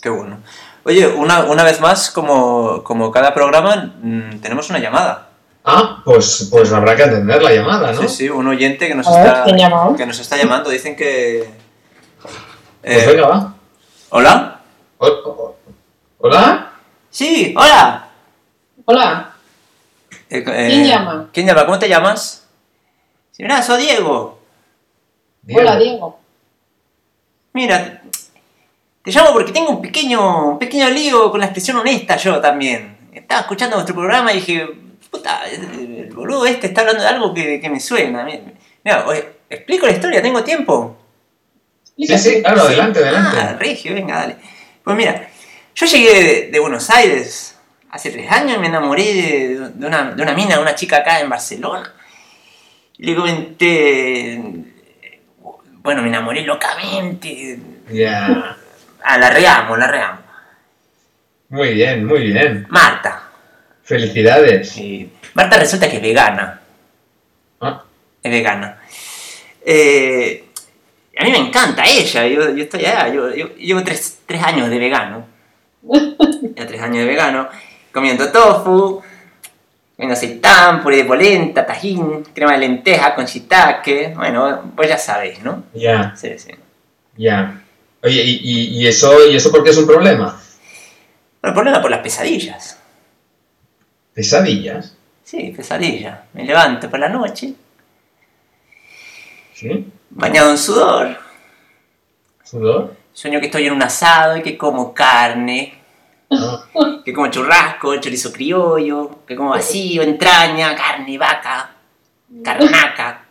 qué 0.00 0.08
bueno. 0.08 0.38
Oye, 0.84 1.06
una, 1.06 1.44
una 1.44 1.64
vez 1.64 1.80
más, 1.80 2.10
como, 2.10 2.82
como 2.82 3.10
cada 3.10 3.34
programa, 3.34 3.92
mm, 4.02 4.40
tenemos 4.40 4.70
una 4.70 4.78
llamada. 4.78 5.28
Ah, 5.64 6.00
pues, 6.04 6.48
pues 6.50 6.72
habrá 6.72 6.96
que 6.96 7.02
atender 7.02 7.42
la 7.42 7.52
llamada, 7.52 7.92
¿no? 7.92 8.00
Sí, 8.02 8.08
sí, 8.08 8.28
un 8.30 8.46
oyente 8.48 8.88
que 8.88 8.94
nos, 8.94 9.06
ver, 9.06 9.26
está, 9.26 9.94
que 9.96 10.06
nos 10.06 10.18
está 10.18 10.36
llamando. 10.38 10.70
Dicen 10.70 10.96
que... 10.96 11.50
Pues 12.82 13.04
eh, 13.04 13.06
venga, 13.08 13.26
va. 13.28 13.54
¿Hola? 14.10 14.60
¿Hola? 16.18 16.72
Sí, 17.10 17.54
hola. 17.56 18.08
Hola, 18.84 19.34
Eh, 20.28 20.42
¿Quién 20.44 20.86
llama? 20.86 21.28
¿Quién 21.32 21.46
llama? 21.46 21.66
¿Cómo 21.66 21.78
te 21.78 21.88
llamas? 21.88 22.46
Sí, 23.32 23.42
mira, 23.42 23.62
soy 23.62 23.82
Diego. 23.82 24.38
hola 25.54 25.76
Diego. 25.76 26.18
Mira, 27.52 28.02
te 29.02 29.10
llamo 29.10 29.32
porque 29.32 29.52
tengo 29.52 29.70
un 29.70 29.82
pequeño, 29.82 30.50
un 30.50 30.58
pequeño 30.58 30.88
lío 30.90 31.30
con 31.30 31.40
la 31.40 31.46
expresión 31.46 31.76
honesta 31.78 32.16
yo 32.16 32.40
también. 32.40 32.96
Estaba 33.12 33.40
escuchando 33.42 33.76
nuestro 33.76 33.94
programa 33.96 34.32
y 34.32 34.36
dije, 34.36 34.68
puta, 35.10 35.44
el 35.48 36.12
boludo 36.14 36.46
este 36.46 36.68
está 36.68 36.82
hablando 36.82 37.02
de 37.02 37.08
algo 37.08 37.34
que, 37.34 37.60
que 37.60 37.68
me 37.70 37.80
suena. 37.80 38.24
Mira, 38.84 39.04
oye, 39.06 39.40
explico 39.48 39.86
la 39.86 39.92
historia, 39.92 40.22
tengo 40.22 40.42
tiempo. 40.44 40.96
Sí, 42.06 42.18
sí, 42.18 42.42
claro, 42.42 42.62
adelante, 42.62 42.98
adelante. 43.00 43.36
Ah, 43.40 43.56
Regio, 43.58 43.94
venga, 43.94 44.16
dale. 44.16 44.36
Pues 44.84 44.96
mira, 44.96 45.28
yo 45.74 45.86
llegué 45.86 46.24
de, 46.24 46.50
de 46.50 46.58
Buenos 46.58 46.88
Aires 46.90 47.56
hace 47.90 48.10
tres 48.10 48.30
años 48.30 48.56
y 48.56 48.60
me 48.60 48.66
enamoré 48.68 49.02
de, 49.04 49.58
de 49.74 49.86
una, 49.86 50.12
de 50.12 50.22
una 50.22 50.32
mina, 50.34 50.56
de 50.56 50.62
una 50.62 50.74
chica 50.74 50.98
acá 50.98 51.20
en 51.20 51.28
Barcelona. 51.28 51.92
Le 52.98 53.14
comenté. 53.14 54.40
Bueno, 55.82 56.02
me 56.02 56.08
enamoré 56.08 56.42
locamente. 56.42 57.58
Ya. 57.90 58.56
Ah, 59.02 59.18
la 59.18 59.30
reamo, 59.30 59.76
la 59.76 59.86
reamo. 59.86 60.18
Muy 61.48 61.74
bien, 61.74 62.04
muy 62.04 62.20
bien. 62.32 62.66
Marta. 62.68 63.22
Felicidades. 63.82 64.76
Marta 65.34 65.58
resulta 65.58 65.88
que 65.90 65.96
es 65.96 66.02
vegana. 66.02 66.60
Ah, 67.60 67.82
Es 68.22 68.30
vegana. 68.30 68.78
Eh, 69.64 70.44
a 71.20 71.24
mí 71.24 71.30
me 71.30 71.38
encanta 71.38 71.84
ella. 71.84 72.26
Yo, 72.26 72.54
yo 72.54 72.62
estoy 72.64 72.84
allá. 72.84 73.08
Yo, 73.12 73.34
yo- 73.34 73.54
llevo 73.56 73.82
tres, 73.84 74.20
tres 74.26 74.42
años 74.42 74.68
de 74.70 74.78
vegano. 74.78 75.26
Ya 76.56 76.66
tres 76.66 76.80
años 76.80 76.98
de 76.98 77.04
vegano. 77.06 77.48
Comiendo 77.92 78.30
tofu. 78.32 79.02
Comiendo 79.96 80.14
aceitán, 80.14 80.82
puré 80.82 80.96
de 80.96 81.04
polenta, 81.04 81.66
tajín, 81.66 82.24
crema 82.34 82.52
de 82.52 82.58
lenteja 82.58 83.14
con 83.14 83.26
shiitake. 83.26 84.14
Bueno, 84.16 84.72
pues 84.74 84.88
ya 84.88 84.96
sabéis, 84.98 85.42
¿no? 85.42 85.64
ya, 85.74 86.14
Sí, 86.16 86.38
sí. 86.38 86.52
ya. 87.16 87.62
Oye, 88.02 88.22
¿y, 88.22 88.40
y, 88.42 88.78
y 88.82 88.86
eso, 88.86 89.26
¿y 89.30 89.36
eso 89.36 89.50
por 89.50 89.62
qué 89.62 89.70
es 89.70 89.76
un 89.76 89.86
problema? 89.86 90.24
Bueno, 90.32 90.40
el 91.42 91.52
problema 91.52 91.82
por 91.82 91.90
las 91.90 92.00
pesadillas. 92.00 92.78
¿Pesadillas? 94.14 94.96
Sí, 95.22 95.52
pesadillas. 95.54 96.20
Me 96.32 96.44
levanto 96.44 96.88
por 96.88 96.98
la 96.98 97.08
noche, 97.10 97.52
¿Sí? 99.54 99.86
Bañado 100.10 100.50
en 100.50 100.58
sudor. 100.58 101.16
¿Sudor? 102.44 102.96
Sueño 103.12 103.40
que 103.40 103.46
estoy 103.46 103.66
en 103.66 103.72
un 103.74 103.82
asado 103.82 104.36
y 104.36 104.42
que 104.42 104.56
como 104.58 104.92
carne, 104.94 105.76
Ah, 106.32 106.62
que 107.04 107.12
como 107.12 107.26
churrasco, 107.28 107.96
chorizo 107.96 108.32
criollo, 108.32 109.24
que 109.26 109.34
como 109.34 109.50
vacío, 109.50 110.02
entraña, 110.02 110.76
carne, 110.76 111.18
vaca, 111.18 111.72
carnaca. 112.44 113.24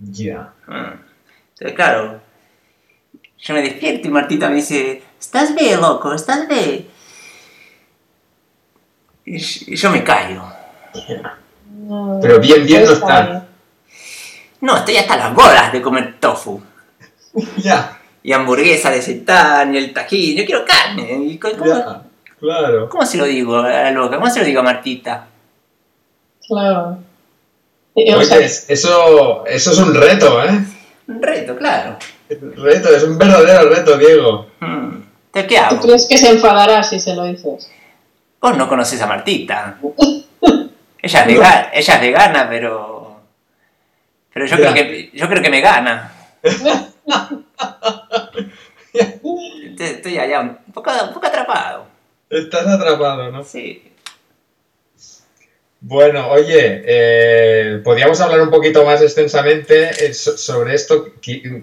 ya. 0.00 0.52
Mm. 0.68 0.92
Entonces, 1.54 1.74
claro, 1.74 2.20
yo 3.38 3.54
me 3.54 3.62
despierto 3.62 4.06
y 4.06 4.10
Martita 4.12 4.48
me 4.48 4.56
dice, 4.56 5.02
¿estás 5.18 5.54
bien, 5.56 5.80
loco? 5.80 6.12
¿Estás 6.14 6.46
bien? 6.46 6.86
Y 9.24 9.38
yo- 9.76 9.90
me 9.90 10.04
callo. 10.04 10.42
No, 11.68 12.18
Pero 12.22 12.38
bien, 12.38 12.64
bien 12.64 12.84
no 12.84 12.92
está 12.92 13.20
está. 13.20 13.41
No, 14.62 14.76
estoy 14.78 14.96
hasta 14.96 15.16
las 15.16 15.34
bolas 15.34 15.72
de 15.72 15.82
comer 15.82 16.18
tofu. 16.18 16.60
Ya, 17.58 17.98
Y 18.22 18.32
hamburguesa 18.32 18.90
de 18.90 19.00
seitán 19.02 19.74
y 19.74 19.78
el 19.78 19.92
tajín. 19.92 20.36
Yo 20.38 20.44
quiero 20.46 20.64
carne. 20.64 21.24
¿Y 21.24 21.38
¿Cómo, 21.38 21.64
ya. 21.66 22.02
Claro. 22.40 22.88
cómo 22.88 23.04
se 23.06 23.18
lo 23.18 23.24
digo 23.24 23.58
a 23.58 23.68
la 23.68 23.90
loca? 23.90 24.16
¿Cómo 24.16 24.30
se 24.30 24.40
lo 24.40 24.44
digo 24.46 24.60
a 24.60 24.64
Martita? 24.64 25.26
Claro. 26.46 26.98
Eh, 27.94 28.14
o 28.14 28.22
sea, 28.22 28.36
Oye, 28.38 28.46
es- 28.46 28.64
eso, 28.68 29.44
eso 29.46 29.70
es 29.72 29.78
un 29.78 29.94
reto, 29.94 30.42
¿eh? 30.44 30.50
Un 31.08 31.22
reto, 31.22 31.56
claro. 31.56 31.96
Reto, 32.28 32.88
es 32.94 33.02
un 33.04 33.18
verdadero 33.18 33.68
reto, 33.68 33.96
Diego. 33.98 34.46
Hmm. 34.60 35.02
¿Entonces 35.34 35.48
qué 35.48 35.56
¿Tú 35.56 35.62
hago? 35.76 35.80
crees 35.80 36.06
que 36.06 36.18
se 36.18 36.30
enfadará 36.30 36.82
si 36.82 36.98
se 37.00 37.14
lo 37.14 37.24
dices? 37.24 37.70
Vos 38.40 38.56
no 38.56 38.68
conoces 38.68 39.00
a 39.02 39.06
Martita. 39.06 39.78
Ella 41.02 41.20
es, 41.20 41.26
vega- 41.26 41.70
ella 41.74 41.94
es 41.94 42.00
vegana, 42.00 42.46
pero. 42.48 42.91
Pero 44.34 44.46
yo 44.46 44.56
creo 44.56 44.74
que 44.74 45.10
yo 45.12 45.28
creo 45.28 45.42
que 45.42 45.50
me 45.50 45.60
gana. 45.60 46.12
Estoy, 48.92 49.86
estoy 49.86 50.18
allá 50.18 50.40
un 50.40 50.56
poco, 50.72 50.90
un 51.06 51.14
poco 51.14 51.26
atrapado. 51.26 51.86
Estás 52.28 52.66
atrapado, 52.66 53.30
¿no? 53.30 53.42
Sí. 53.44 53.82
Bueno, 55.80 56.28
oye, 56.30 56.82
eh, 56.86 57.80
podríamos 57.82 58.20
hablar 58.20 58.40
un 58.42 58.50
poquito 58.50 58.84
más 58.84 59.02
extensamente 59.02 59.90
eh, 60.06 60.14
so- 60.14 60.36
sobre 60.38 60.74
esto. 60.74 61.08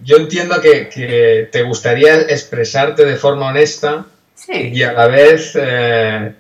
Yo 0.03 0.17
entiendo 0.17 0.59
que, 0.61 0.89
que 0.89 1.47
te 1.51 1.63
gustaría 1.63 2.15
expresarte 2.21 3.05
de 3.05 3.15
forma 3.15 3.47
honesta 3.49 4.05
Sí. 4.35 4.71
y 4.73 4.83
a 4.83 4.93
la 4.93 5.07
vez 5.07 5.51
eh, 5.59 6.33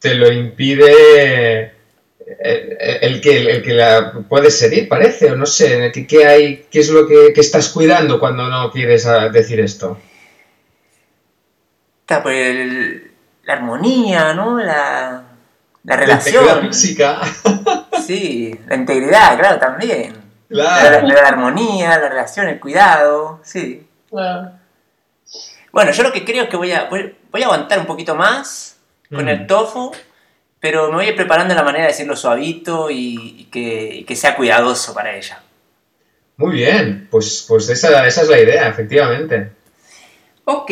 te 0.00 0.14
lo 0.14 0.30
impide 0.32 1.72
eh, 2.26 2.98
el, 3.02 3.20
que, 3.20 3.38
el 3.50 3.62
que 3.62 3.72
la 3.74 4.12
puedes 4.28 4.58
seguir, 4.58 4.88
parece, 4.88 5.30
o 5.30 5.36
no 5.36 5.46
sé, 5.46 5.90
¿qué, 5.94 6.06
qué 6.06 6.26
hay, 6.26 6.66
qué 6.70 6.80
es 6.80 6.90
lo 6.90 7.06
que, 7.06 7.32
que 7.32 7.40
estás 7.40 7.68
cuidando 7.68 8.18
cuando 8.18 8.48
no 8.48 8.70
quieres 8.72 9.06
ah, 9.06 9.28
decir 9.28 9.60
esto? 9.60 9.98
Está 12.02 12.22
por 12.22 12.32
el- 12.32 13.12
la 13.44 13.52
armonía, 13.54 14.34
¿no? 14.34 14.58
La, 14.58 15.22
la 15.84 15.96
La 15.96 16.14
integridad 16.14 16.42
relación. 16.42 16.68
física, 16.72 17.20
Sí, 18.06 18.58
la 18.68 18.74
integridad, 18.76 19.38
claro, 19.38 19.58
también. 19.58 20.14
La, 20.48 20.64
claro. 20.80 21.06
la- 21.08 21.14
la 21.22 21.28
armonía, 21.28 21.98
la 21.98 22.08
relación, 22.08 22.48
el 22.48 22.60
cuidado, 22.60 23.40
sí. 23.42 23.86
Claro. 24.10 24.52
Bueno, 25.72 25.90
yo 25.92 26.02
lo 26.04 26.12
que 26.12 26.24
creo 26.24 26.44
es 26.44 26.48
que 26.48 26.56
voy 26.56 26.72
a, 26.72 26.84
voy, 26.88 27.14
voy 27.30 27.42
a 27.42 27.46
aguantar 27.46 27.78
un 27.80 27.86
poquito 27.86 28.14
más 28.14 28.78
con 29.12 29.24
Mm. 29.26 29.28
el 29.28 29.46
tofu, 29.46 29.92
pero 30.60 30.88
me 30.88 30.96
voy 30.96 31.04
a 31.06 31.08
ir 31.10 31.16
preparando 31.16 31.54
la 31.54 31.62
manera 31.62 31.84
de 31.84 31.90
decirlo 31.92 32.16
suavito 32.16 32.90
y, 32.90 33.36
y 33.40 33.44
que, 33.44 33.96
y 33.96 34.04
que 34.04 34.16
sea 34.16 34.36
cuidadoso 34.36 34.94
para 34.94 35.14
ella. 35.16 35.42
Muy 36.38 36.56
bien, 36.56 37.08
pues, 37.10 37.44
pues 37.48 37.68
esa, 37.70 38.06
esa 38.06 38.22
es 38.22 38.28
la 38.28 38.38
idea, 38.40 38.68
efectivamente. 38.68 39.52
Ok, 40.44 40.70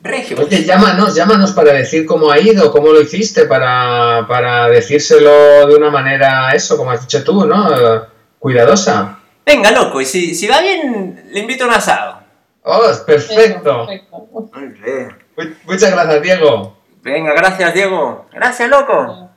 Regio. 0.00 0.36
Oye, 0.40 0.64
llámanos, 0.64 1.14
llámanos 1.14 1.52
para 1.52 1.72
decir 1.72 2.06
cómo 2.06 2.30
ha 2.30 2.38
ido, 2.40 2.72
cómo 2.72 2.88
lo 2.88 3.00
hiciste, 3.00 3.44
para, 3.44 4.26
para 4.26 4.68
decírselo 4.68 5.66
de 5.66 5.76
una 5.76 5.90
manera, 5.90 6.50
eso, 6.52 6.76
como 6.76 6.90
has 6.90 7.02
dicho 7.02 7.22
tú, 7.22 7.44
¿no? 7.46 8.06
Cuidadosa. 8.38 9.20
Venga, 9.46 9.70
loco, 9.70 10.00
y 10.00 10.04
si, 10.06 10.34
si 10.34 10.46
va 10.48 10.60
bien, 10.60 11.28
le 11.30 11.40
invito 11.40 11.64
a 11.64 11.68
un 11.68 11.74
asado. 11.74 12.20
¡Oh, 12.64 12.88
es 12.90 12.98
perfecto! 12.98 13.86
Perfecto. 13.86 14.28
Muy 14.54 14.68
bien. 14.68 15.16
Mu- 15.36 15.54
Muchas 15.64 15.90
gracias, 15.92 16.22
Diego. 16.22 16.78
Venga, 17.02 17.32
gracias, 17.34 17.74
Diego. 17.74 18.26
Gracias, 18.32 18.68
loco. 18.68 19.30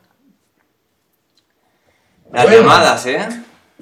Las 2.32 2.44
Bueno. 2.44 2.60
llamadas, 2.62 3.06
¿eh? 3.08 3.28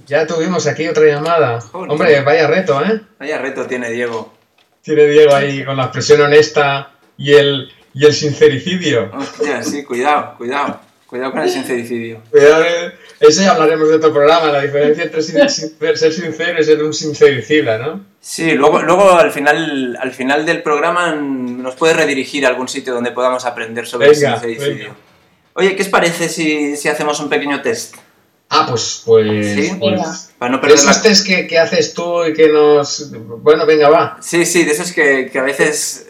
Ya 0.05 0.25
tuvimos 0.25 0.65
aquí 0.67 0.87
otra 0.87 1.05
llamada. 1.05 1.61
Joder. 1.61 1.91
Hombre, 1.91 2.21
vaya 2.21 2.47
reto, 2.47 2.83
¿eh? 2.83 3.01
Vaya 3.19 3.37
reto 3.39 3.65
tiene 3.67 3.89
Diego. 3.91 4.33
Tiene 4.81 5.05
Diego 5.07 5.33
ahí 5.35 5.63
con 5.63 5.77
la 5.77 5.83
expresión 5.83 6.21
honesta 6.21 6.91
y 7.17 7.33
el, 7.33 7.71
y 7.93 8.05
el 8.05 8.13
sincericidio. 8.13 9.11
Hostia, 9.13 9.63
sí, 9.63 9.83
cuidado, 9.83 10.35
cuidado. 10.37 10.79
Cuidado 11.13 11.31
con 11.31 11.41
el 11.43 11.49
sincericidio. 11.51 12.21
Cuidado, 12.31 12.65
eso 13.19 13.41
ya 13.43 13.51
hablaremos 13.51 13.87
de 13.87 13.95
otro 13.97 14.11
programa, 14.11 14.47
la 14.51 14.61
diferencia 14.63 15.03
entre 15.03 15.21
sin- 15.21 15.37
ser 15.95 16.11
sincero 16.11 16.59
y 16.59 16.63
ser 16.63 16.81
un 16.81 16.91
sincericida, 16.91 17.77
¿no? 17.77 18.03
Sí, 18.19 18.53
luego, 18.53 18.81
luego 18.81 19.11
al, 19.11 19.31
final, 19.31 19.95
al 20.01 20.11
final 20.11 20.43
del 20.43 20.63
programa 20.63 21.13
nos 21.13 21.75
puede 21.75 21.93
redirigir 21.93 22.47
a 22.47 22.49
algún 22.49 22.67
sitio 22.67 22.95
donde 22.95 23.11
podamos 23.11 23.45
aprender 23.45 23.85
sobre 23.85 24.09
Venga, 24.09 24.33
el 24.33 24.39
sincericidio. 24.39 24.85
venga. 24.85 24.95
Oye, 25.53 25.75
¿qué 25.75 25.83
os 25.83 25.89
parece 25.89 26.29
si, 26.29 26.75
si 26.77 26.89
hacemos 26.89 27.19
un 27.19 27.29
pequeño 27.29 27.61
test? 27.61 27.93
Ah, 28.49 28.65
pues, 28.67 29.03
pues, 29.05 29.53
Sí. 29.53 29.71
pues. 29.79 30.31
Para 30.39 30.49
no 30.53 30.57
de 30.57 30.61
perder 30.61 30.83
la... 30.83 30.91
esos 30.93 31.03
test 31.03 31.27
que, 31.27 31.45
que 31.45 31.59
haces 31.59 31.93
tú 31.93 32.25
y 32.25 32.33
que 32.33 32.49
nos... 32.49 33.11
Bueno, 33.43 33.67
venga, 33.67 33.87
va. 33.89 34.17
Sí, 34.19 34.47
sí, 34.47 34.63
de 34.63 34.71
esos 34.71 34.91
que, 34.91 35.29
que 35.31 35.37
a 35.37 35.43
veces... 35.43 36.07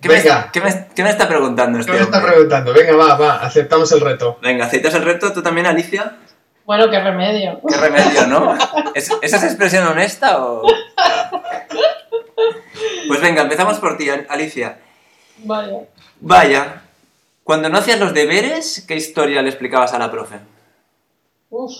¿Qué 0.00 0.08
me, 0.08 0.14
Venga. 0.14 0.50
qué 0.52 0.60
me- 0.60 0.86
qué 0.94 1.02
me 1.02 1.10
está 1.10 1.28
preguntando 1.28 1.78
este 1.78 1.92
¿Qué 1.92 1.98
me 1.98 2.04
está 2.04 2.16
hombre? 2.18 2.32
preguntando? 2.32 2.72
Venga, 2.72 2.96
va, 2.96 3.14
va, 3.16 3.36
aceptamos 3.42 3.92
el 3.92 4.00
reto. 4.00 4.38
Venga, 4.42 4.64
¿aceitas 4.64 4.94
el 4.94 5.02
reto 5.04 5.32
tú 5.32 5.42
también, 5.42 5.66
Alicia? 5.66 6.16
Bueno, 6.64 6.88
qué 6.90 7.00
remedio. 7.00 7.60
¿Qué 7.68 7.76
remedio, 7.76 8.26
no? 8.26 8.56
¿Es, 8.94 9.10
¿Esa 9.22 9.36
es 9.36 9.42
expresión 9.44 9.86
honesta 9.86 10.42
o...? 10.44 10.62
Pues 13.08 13.20
venga, 13.20 13.42
empezamos 13.42 13.78
por 13.78 13.96
ti, 13.96 14.08
Alicia. 14.28 14.78
Vaya. 15.38 15.80
Vaya, 16.20 16.82
cuando 17.44 17.68
no 17.68 17.78
hacías 17.78 17.98
los 17.98 18.14
deberes, 18.14 18.84
¿qué 18.86 18.94
historia 18.96 19.42
le 19.42 19.48
explicabas 19.50 19.92
a 19.94 19.98
la 19.98 20.10
profe? 20.10 20.36
Uf. 21.50 21.72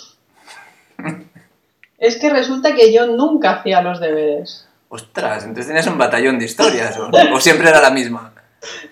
Es 1.99 2.19
que 2.19 2.31
resulta 2.31 2.75
que 2.75 2.93
yo 2.93 3.07
nunca 3.07 3.53
hacía 3.53 3.83
los 3.83 4.01
deberes. 4.01 4.67
Ostras, 4.93 5.45
entonces 5.45 5.69
tenías 5.69 5.87
un 5.87 5.97
batallón 5.97 6.39
de 6.39 6.45
historias, 6.47 6.99
¿o, 6.99 7.09
o 7.35 7.41
siempre 7.41 7.69
era 7.71 7.81
la 7.81 7.91
misma? 7.91 8.33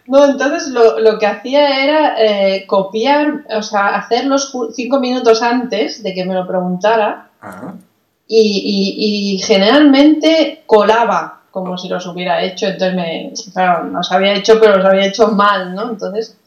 No, 0.07 0.25
entonces 0.25 0.69
lo, 0.69 0.99
lo 1.01 1.19
que 1.19 1.27
hacía 1.27 1.85
era 1.85 2.15
eh, 2.19 2.65
copiar, 2.67 3.45
o 3.51 3.61
sea, 3.63 3.89
hacerlos 3.97 4.51
cinco 4.75 4.99
minutos 5.01 5.43
antes 5.43 6.03
de 6.03 6.15
que 6.15 6.25
me 6.25 6.33
lo 6.35 6.47
preguntara 6.47 7.27
Ah, 7.43 7.75
y, 8.27 8.39
y- 8.39 9.35
y 9.35 9.39
generalmente 9.43 10.63
colaba 10.67 11.41
como 11.51 11.77
si 11.77 11.89
los 11.89 12.07
hubiera 12.07 12.43
hecho, 12.43 12.67
entonces 12.67 12.95
me, 12.95 13.33
claro, 13.53 13.85
los 13.89 14.11
había 14.13 14.35
hecho 14.35 14.59
pero 14.61 14.77
los 14.77 14.87
había 14.87 15.07
hecho 15.07 15.29
mal, 15.29 15.75
¿no? 15.75 15.91
Entonces 15.91 16.38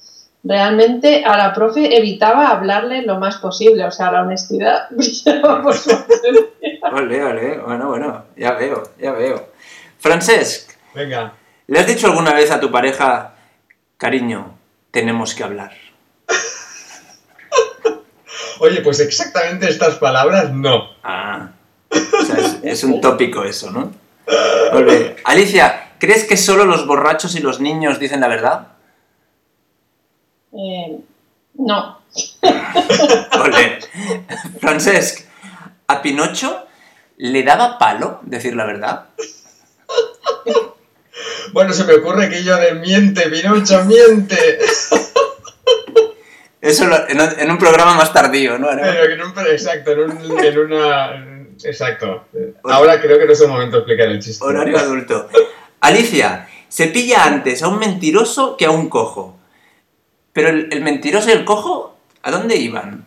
realmente 0.43 1.23
a 1.23 1.38
la 1.38 1.54
profe 1.54 1.97
evitaba 1.97 2.49
hablarle 2.49 3.04
lo 3.04 3.19
más 3.19 3.38
posible, 3.38 3.86
o 3.86 3.91
sea, 3.91 4.12
la 4.12 4.21
honestidad 4.23 4.88
brillaba 4.89 5.62
por 5.62 5.75
su 5.75 5.91
ausencia. 5.91 6.49
ole, 6.91 7.23
ole, 7.23 7.58
bueno, 7.60 7.89
bueno, 7.89 8.25
ya 8.36 8.51
veo, 8.54 8.84
ya 8.99 9.12
veo. 9.12 9.49
Francesc, 9.99 10.71
Venga. 10.95 11.34
¿le 11.67 11.80
has 11.80 11.88
dicho 11.88 12.08
alguna 12.08 12.34
vez 12.34 12.51
a 12.51 12.60
tu 12.60 12.71
pareja, 12.71 13.36
cariño, 13.97 14.58
tenemos 14.91 15.36
que 15.36 15.43
hablar? 15.43 15.71
Oye, 18.60 18.82
pues 18.82 18.99
exactamente 18.99 19.67
estas 19.67 19.95
palabras 19.95 20.51
no. 20.51 20.89
Ah, 21.04 21.49
o 21.89 22.25
sea, 22.25 22.38
es, 22.38 22.60
es 22.62 22.84
un 22.84 23.01
tópico 23.01 23.43
eso, 23.43 23.71
¿no? 23.71 23.91
Alicia, 25.23 25.93
¿crees 25.99 26.25
que 26.25 26.38
solo 26.38 26.65
los 26.65 26.86
borrachos 26.86 27.36
y 27.36 27.39
los 27.39 27.60
niños 27.60 27.99
dicen 27.99 28.21
la 28.21 28.27
verdad? 28.27 28.67
Eh, 30.53 30.99
no, 31.55 32.01
Ole. 33.43 33.79
Francesc, 34.59 35.25
¿a 35.87 36.01
Pinocho 36.01 36.65
le 37.17 37.43
daba 37.43 37.77
palo 37.77 38.19
decir 38.23 38.55
la 38.55 38.65
verdad? 38.65 39.05
Bueno, 41.53 41.73
se 41.73 41.83
me 41.83 41.93
ocurre 41.93 42.29
que 42.29 42.43
yo 42.43 42.55
de 42.57 42.73
miente, 42.75 43.29
Pinocho, 43.29 43.83
miente. 43.85 44.59
Eso 46.61 46.85
lo- 46.87 47.07
en, 47.09 47.19
un- 47.19 47.39
en 47.39 47.51
un 47.51 47.57
programa 47.57 47.93
más 47.95 48.13
tardío, 48.13 48.57
¿no? 48.59 48.71
Era- 48.71 48.83
Pero 48.83 49.13
en 49.13 49.21
un- 49.21 49.33
exacto, 49.47 49.91
en, 49.91 49.99
un- 49.99 50.39
en 50.43 50.59
una... 50.59 51.45
Exacto. 51.63 52.25
Ahora 52.63 52.99
creo 53.01 53.19
que 53.19 53.25
no 53.25 53.33
es 53.33 53.41
el 53.41 53.47
momento 53.49 53.77
de 53.77 53.81
explicar 53.81 54.07
el 54.07 54.19
chiste. 54.21 54.43
Horario 54.43 54.77
adulto. 54.79 55.27
Alicia, 55.81 56.47
se 56.67 56.87
pilla 56.87 57.23
antes 57.25 57.61
a 57.63 57.67
un 57.67 57.77
mentiroso 57.79 58.55
que 58.57 58.65
a 58.65 58.71
un 58.71 58.89
cojo. 58.89 59.37
Pero 60.34 60.50
el, 60.50 60.70
el 60.72 60.82
mentiroso 60.82 61.30
y 61.30 61.34
el 61.34 61.46
cojo, 61.46 61.96
¿a 62.24 62.32
dónde 62.32 62.56
iban? 62.58 63.06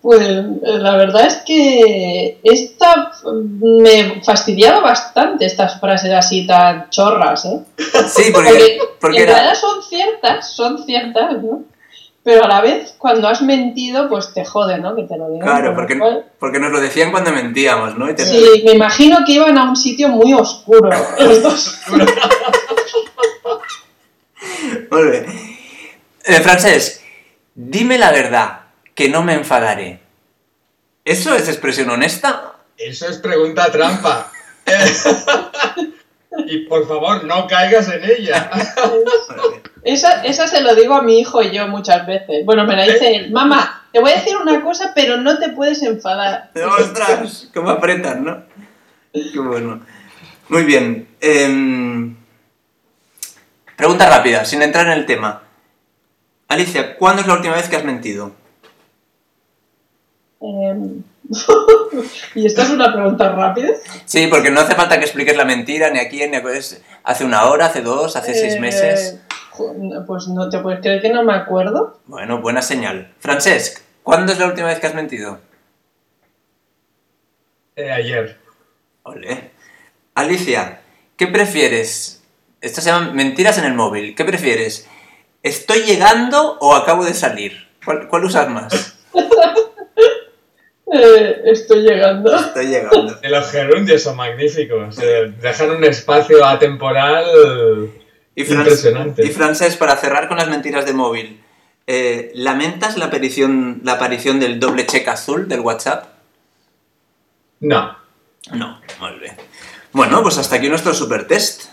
Pues 0.00 0.20
eh, 0.20 0.44
la 0.64 0.96
verdad 0.96 1.26
es 1.26 1.36
que 1.46 2.40
esta 2.42 3.12
mm, 3.24 3.80
me 3.82 4.20
fastidiaba 4.24 4.80
bastante 4.80 5.46
estas 5.46 5.78
frases 5.78 6.12
así 6.12 6.44
tan 6.46 6.90
chorras, 6.90 7.44
¿eh? 7.44 7.60
Sí, 8.08 8.32
porque, 8.32 8.48
Porque, 8.50 8.78
porque 9.00 9.16
en 9.18 9.22
era... 9.24 9.32
realidad 9.34 9.54
son 9.54 9.80
ciertas, 9.82 10.52
son 10.56 10.84
ciertas, 10.84 11.40
¿no? 11.42 11.62
Pero 12.24 12.44
a 12.44 12.48
la 12.48 12.60
vez, 12.60 12.94
cuando 12.98 13.28
has 13.28 13.42
mentido, 13.42 14.08
pues 14.08 14.32
te 14.34 14.44
jode, 14.44 14.78
¿no? 14.78 14.94
Que 14.96 15.02
te 15.04 15.16
lo 15.16 15.28
digan. 15.30 15.46
Claro, 15.46 15.74
porque, 15.74 15.98
cual- 15.98 16.24
porque 16.38 16.58
nos 16.58 16.70
lo 16.72 16.80
decían 16.80 17.10
cuando 17.12 17.30
mentíamos, 17.32 17.96
¿no? 17.96 18.08
Y 18.10 18.14
te- 18.14 18.24
Sí, 18.24 18.62
me 18.64 18.72
imagino 18.72 19.18
que 19.26 19.32
iban 19.32 19.56
a 19.58 19.68
un 19.68 19.76
sitio 19.76 20.08
muy 20.08 20.32
oscuro. 20.32 20.90
Muy 24.90 25.10
bien. 25.10 25.26
Eh, 26.24 26.40
Francesc, 26.40 27.02
dime 27.54 27.98
la 27.98 28.12
verdad, 28.12 28.60
que 28.94 29.08
no 29.08 29.22
me 29.22 29.34
enfadaré. 29.34 30.00
¿Eso 31.04 31.34
es 31.34 31.48
expresión 31.48 31.90
honesta? 31.90 32.54
Eso 32.76 33.08
es 33.08 33.18
pregunta 33.18 33.70
trampa. 33.72 34.30
y 36.46 36.58
por 36.66 36.86
favor, 36.86 37.24
no 37.24 37.46
caigas 37.46 37.88
en 37.88 38.04
ella. 38.04 38.50
Esa, 39.82 40.22
esa 40.22 40.46
se 40.46 40.60
lo 40.60 40.74
digo 40.76 40.94
a 40.94 41.02
mi 41.02 41.18
hijo 41.18 41.42
y 41.42 41.50
yo 41.50 41.66
muchas 41.66 42.06
veces. 42.06 42.44
Bueno, 42.44 42.64
me 42.66 42.76
la 42.76 42.84
dice 42.84 43.16
él. 43.16 43.32
Mamá, 43.32 43.88
te 43.92 44.00
voy 44.00 44.12
a 44.12 44.16
decir 44.16 44.36
una 44.36 44.62
cosa, 44.62 44.92
pero 44.94 45.16
no 45.16 45.38
te 45.38 45.48
puedes 45.48 45.82
enfadar. 45.82 46.50
¡Ostras! 46.78 47.48
¿Cómo 47.52 47.70
apretan, 47.70 48.24
no? 48.24 48.44
Qué 49.12 49.38
bueno. 49.38 49.84
Muy 50.48 50.62
bien. 50.62 51.08
em, 51.20 52.16
pregunta 53.82 54.08
rápida, 54.08 54.44
sin 54.44 54.62
entrar 54.62 54.86
en 54.86 54.92
el 54.92 55.06
tema. 55.06 55.42
Alicia, 56.46 56.96
¿cuándo 56.96 57.20
es 57.20 57.26
la 57.26 57.34
última 57.34 57.56
vez 57.56 57.68
que 57.68 57.74
has 57.74 57.82
mentido? 57.84 58.30
Em, 60.40 61.02
¿Y 62.36 62.46
esta 62.46 62.62
es 62.62 62.70
una 62.70 62.92
pregunta 62.92 63.32
rápida? 63.32 63.70
Sí, 64.04 64.28
porque 64.28 64.52
no 64.52 64.60
hace 64.60 64.76
falta 64.76 64.98
que 65.00 65.04
expliques 65.06 65.36
la 65.36 65.44
mentira, 65.44 65.90
ni 65.90 65.98
a 65.98 66.08
quién, 66.08 66.30
ni 66.30 66.36
a 66.36 66.44
¿Hace 67.02 67.24
una 67.24 67.46
hora, 67.46 67.66
hace 67.66 67.80
dos, 67.82 68.14
hace 68.14 68.34
seis 68.34 68.54
Eh, 68.54 68.60
meses? 68.60 69.20
Pues 70.06 70.28
no 70.28 70.48
te 70.48 70.60
puedes 70.60 70.78
creer 70.78 71.02
que 71.02 71.10
no 71.10 71.24
me 71.24 71.34
acuerdo. 71.34 71.98
Bueno, 72.06 72.40
buena 72.40 72.62
señal. 72.62 73.12
Francesc, 73.18 73.80
¿cuándo 74.04 74.30
es 74.30 74.38
la 74.38 74.46
última 74.46 74.68
vez 74.68 74.78
que 74.78 74.86
has 74.86 74.94
mentido? 74.94 75.40
Eh, 77.74 77.90
ayer. 77.90 78.38
Ole. 79.02 79.50
Alicia, 80.14 80.82
¿qué 81.16 81.26
prefieres? 81.26 82.21
Esto 82.62 82.80
se 82.80 82.90
llama 82.90 83.10
mentiras 83.12 83.58
en 83.58 83.64
el 83.64 83.74
móvil. 83.74 84.14
¿Qué 84.14 84.24
prefieres? 84.24 84.88
¿Estoy 85.42 85.80
llegando 85.82 86.56
o 86.60 86.74
acabo 86.74 87.04
de 87.04 87.12
salir? 87.14 87.68
¿Cuál, 87.84 88.08
cuál 88.08 88.24
usas 88.24 88.48
más? 88.48 88.98
Eh, 90.94 91.42
estoy 91.46 91.80
llegando. 91.82 92.34
Estoy 92.36 92.66
llegando. 92.66 93.18
Los 93.22 93.50
gerundios 93.50 94.02
son 94.02 94.14
magníficos. 94.16 94.98
eh, 95.02 95.32
dejan 95.40 95.70
un 95.70 95.84
espacio 95.84 96.44
atemporal 96.44 97.24
Y, 98.34 98.44
Fran- 98.44 98.58
impresionante. 98.58 99.24
y 99.26 99.30
Francesc, 99.30 99.78
para 99.78 99.96
cerrar 99.96 100.28
con 100.28 100.36
las 100.36 100.48
mentiras 100.48 100.84
de 100.84 100.92
móvil, 100.92 101.42
eh, 101.86 102.30
¿lamentas 102.34 102.98
la 102.98 103.06
aparición, 103.06 103.80
la 103.84 103.92
aparición 103.92 104.38
del 104.38 104.60
doble 104.60 104.84
check 104.84 105.08
azul 105.08 105.48
del 105.48 105.60
WhatsApp? 105.60 106.08
No. 107.60 107.96
No, 108.52 108.78
muy 109.00 109.18
bien. 109.18 109.34
Bueno, 109.92 110.22
pues 110.22 110.36
hasta 110.36 110.56
aquí 110.56 110.68
nuestro 110.68 110.92
super 110.92 111.26
test. 111.26 111.70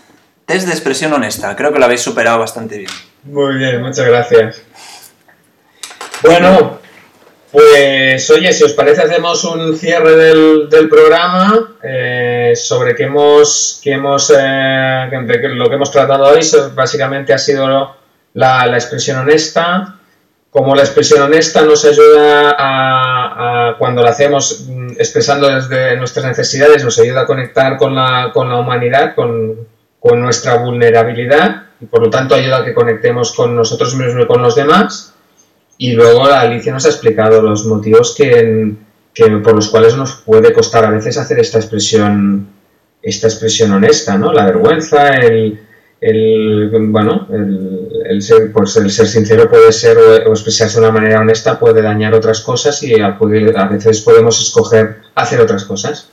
Test 0.50 0.66
de 0.66 0.72
expresión 0.72 1.12
honesta. 1.12 1.54
Creo 1.54 1.72
que 1.72 1.78
lo 1.78 1.84
habéis 1.84 2.00
superado 2.00 2.40
bastante 2.40 2.76
bien. 2.76 2.90
Muy 3.22 3.54
bien, 3.54 3.80
muchas 3.80 4.04
gracias. 4.04 4.60
Bueno, 6.24 6.80
pues 7.52 8.28
oye, 8.30 8.52
si 8.52 8.64
os 8.64 8.72
parece 8.72 9.02
hacemos 9.02 9.44
un 9.44 9.78
cierre 9.78 10.16
del, 10.16 10.68
del 10.68 10.88
programa 10.88 11.76
eh, 11.84 12.54
sobre 12.56 12.96
qué 12.96 13.04
hemos, 13.04 13.80
qué 13.80 13.92
hemos 13.92 14.34
eh, 14.36 15.08
lo 15.54 15.68
que 15.68 15.74
hemos 15.76 15.92
tratado 15.92 16.24
hoy. 16.24 16.40
Básicamente 16.74 17.32
ha 17.32 17.38
sido 17.38 17.94
la, 18.34 18.74
expresión 18.74 19.18
honesta 19.18 20.00
como 20.50 20.74
la 20.74 20.82
expresión 20.82 21.22
honesta 21.22 21.62
nos 21.62 21.84
ayuda 21.84 22.56
a, 22.58 23.76
cuando 23.78 24.02
la 24.02 24.10
hacemos 24.10 24.64
mm, 24.66 24.94
expresando 24.98 25.48
desde 25.48 25.96
nuestras 25.96 26.26
necesidades, 26.26 26.82
nos 26.82 26.98
ayuda 26.98 27.20
a 27.20 27.26
conectar 27.26 27.76
con 27.76 27.94
la, 27.94 28.32
con 28.34 28.48
la 28.48 28.56
humanidad, 28.56 29.14
con, 29.14 29.69
con, 30.00 30.20
nuestra 30.20 30.56
vulnerabilidad 30.56 31.66
y 31.80 31.86
por 31.86 32.02
lo 32.02 32.10
tanto 32.10 32.34
ayuda 32.34 32.58
a 32.58 32.64
que 32.64 32.74
conectemos 32.74 33.32
con 33.32 33.54
nosotros 33.54 33.94
mismos 33.94 34.24
y 34.24 34.26
con 34.26 34.42
los 34.42 34.56
demás. 34.56 35.14
Y 35.78 35.92
luego 35.92 36.24
Alicia 36.24 36.72
nos 36.72 36.84
ha 36.86 36.88
explicado 36.88 37.40
los 37.40 37.64
motivos 37.66 38.14
que, 38.16 38.74
que 39.14 39.30
por 39.38 39.54
los 39.54 39.68
cuales 39.68 39.96
nos 39.96 40.16
puede 40.16 40.52
costar 40.52 40.84
a 40.84 40.90
veces 40.90 41.16
hacer 41.16 41.38
esta 41.38 41.58
expresión, 41.58 42.48
esta 43.02 43.28
expresión 43.28 43.72
honesta, 43.72 44.18
¿no? 44.18 44.32
La 44.32 44.44
vergüenza, 44.44 45.14
el, 45.14 45.60
el, 46.00 46.70
bueno, 46.72 47.28
el, 47.30 48.22
ser, 48.22 48.50
pues 48.52 48.74
el 48.76 48.90
ser 48.90 49.06
sincero 49.06 49.50
puede 49.50 49.70
ser 49.70 49.98
o, 49.98 50.30
expresarse 50.30 50.80
de 50.80 50.86
una 50.86 50.92
manera 50.92 51.20
honesta 51.20 51.58
puede 51.58 51.82
dañar 51.82 52.14
otras 52.14 52.40
cosas 52.40 52.82
y 52.82 52.98
a, 53.00 53.18
a 53.18 53.64
veces 53.68 54.00
podemos 54.00 54.40
escoger 54.40 54.96
hacer 55.14 55.40
otras 55.40 55.64
cosas. 55.64 56.08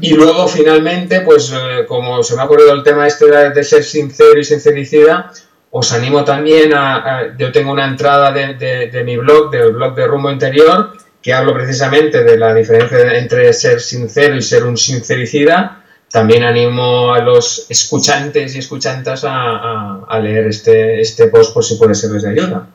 Y 0.00 0.14
luego 0.14 0.46
finalmente, 0.48 1.20
pues 1.20 1.50
eh, 1.52 1.86
como 1.86 2.22
se 2.22 2.34
me 2.34 2.42
ha 2.42 2.44
ocurrido 2.44 2.72
el 2.72 2.82
tema 2.82 3.06
este 3.06 3.26
de, 3.26 3.64
ser 3.64 3.84
sincero 3.84 4.38
y 4.38 4.44
sincericida, 4.44 5.32
os 5.70 5.92
animo 5.92 6.22
también 6.24 6.74
a, 6.74 7.34
yo 7.38 7.52
tengo 7.52 7.72
una 7.72 7.86
entrada 7.86 8.32
de, 8.32 8.54
de, 8.54 9.04
mi 9.04 9.16
blog, 9.16 9.50
del 9.50 9.72
blog 9.72 9.94
de 9.94 10.06
Rumbo 10.06 10.30
Interior, 10.30 10.92
que 11.22 11.32
hablo 11.32 11.54
precisamente 11.54 12.22
de 12.22 12.36
la 12.36 12.52
diferencia 12.54 13.16
entre 13.16 13.52
ser 13.54 13.80
sincero 13.80 14.36
y 14.36 14.42
ser 14.42 14.64
un 14.64 14.76
sincericida 14.76 15.84
también 16.10 16.44
animo 16.44 17.12
a 17.12 17.20
los 17.20 17.66
escuchantes 17.68 18.54
y 18.54 18.58
escuchantas 18.58 19.24
a, 19.26 20.18
leer 20.22 20.46
este, 20.46 21.00
este 21.00 21.28
post 21.28 21.52
por 21.52 21.64
si 21.64 21.76
puede 21.76 21.94
serles 21.94 22.22
de 22.22 22.30
ayuda. 22.30 22.68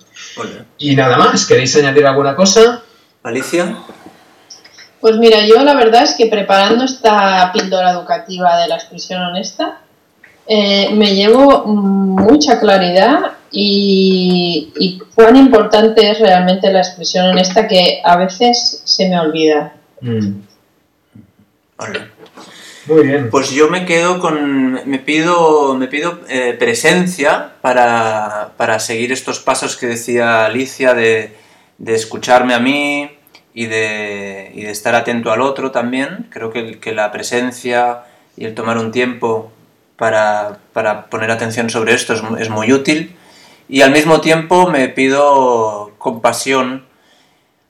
Y 0.77 0.95
nada 0.95 1.17
más, 1.17 1.45
¿queréis 1.45 1.75
añadir 1.75 2.05
alguna 2.05 2.35
cosa? 2.35 2.83
Alicia. 3.23 3.77
Pues 4.99 5.17
mira, 5.17 5.45
yo 5.47 5.63
la 5.63 5.73
verdad 5.73 6.03
es 6.03 6.13
que 6.13 6.27
preparando 6.27 6.85
esta 6.85 7.51
píldora 7.51 7.91
educativa 7.91 8.57
de 8.57 8.67
la 8.67 8.75
expresión 8.75 9.21
honesta, 9.21 9.79
eh, 10.47 10.89
me 10.93 11.15
llevo 11.15 11.65
mucha 11.65 12.59
claridad 12.59 13.31
y, 13.51 15.01
cuán 15.15 15.35
importante 15.35 16.09
es 16.09 16.19
realmente 16.19 16.71
la 16.71 16.79
expresión 16.79 17.27
honesta 17.27 17.67
que 17.67 18.01
a 18.03 18.15
veces 18.17 18.81
se 18.85 19.09
me 19.09 19.19
olvida. 19.19 19.73
Mm. 20.01 20.41
Pues 23.29 23.51
yo 23.51 23.69
me 23.69 23.85
quedo 23.85 24.19
con. 24.19 24.73
Me 24.89 24.99
pido, 24.99 25.75
me 25.75 25.87
pido 25.87 26.19
eh, 26.29 26.55
presencia 26.57 27.53
para, 27.61 28.79
seguir 28.79 29.11
estos 29.11 29.39
pasos 29.39 29.77
que 29.77 29.87
decía 29.87 30.45
Alicia 30.45 30.93
de, 30.93 31.35
escucharme 31.85 32.53
a 32.53 32.59
mí 32.59 33.11
y 33.53 33.67
de, 33.67 34.51
y 34.55 34.63
de, 34.63 34.71
estar 34.71 34.95
atento 34.95 35.31
al 35.31 35.41
otro 35.41 35.71
también. 35.71 36.27
Creo 36.31 36.51
que, 36.51 36.79
que 36.79 36.91
la 36.93 37.11
presencia 37.11 38.03
y 38.35 38.45
el 38.45 38.55
tomar 38.55 38.77
un 38.77 38.91
tiempo 38.91 39.51
para, 39.95 40.57
poner 41.09 41.29
atención 41.29 41.69
sobre 41.69 41.93
esto 41.93 42.13
es, 42.13 42.21
es 42.39 42.49
muy 42.49 42.73
útil. 42.73 43.15
Y 43.69 43.83
al 43.83 43.91
mismo 43.91 44.21
tiempo 44.21 44.69
me 44.69 44.89
pido 44.89 45.91
compasión 45.99 46.85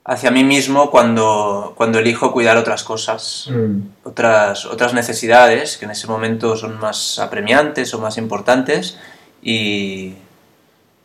hacia 0.04 0.32
mí 0.32 0.44
mismo 0.44 0.90
cuando, 0.90 1.74
cuando 1.76 2.00
elijo 2.00 2.32
cuidar 2.32 2.58
otras 2.58 2.84
cosas, 2.84 3.50
mm. 3.50 4.08
otras, 4.08 4.66
otras 4.66 4.94
necesidades 4.94 5.78
que 5.78 5.86
en 5.86 5.92
ese 5.92 6.08
momento 6.08 6.56
son 6.58 6.80
más 6.80 7.20
apremiantes 7.20 7.94
o 7.94 8.00
más 8.00 8.18
importantes 8.18 8.98
y 9.42 10.14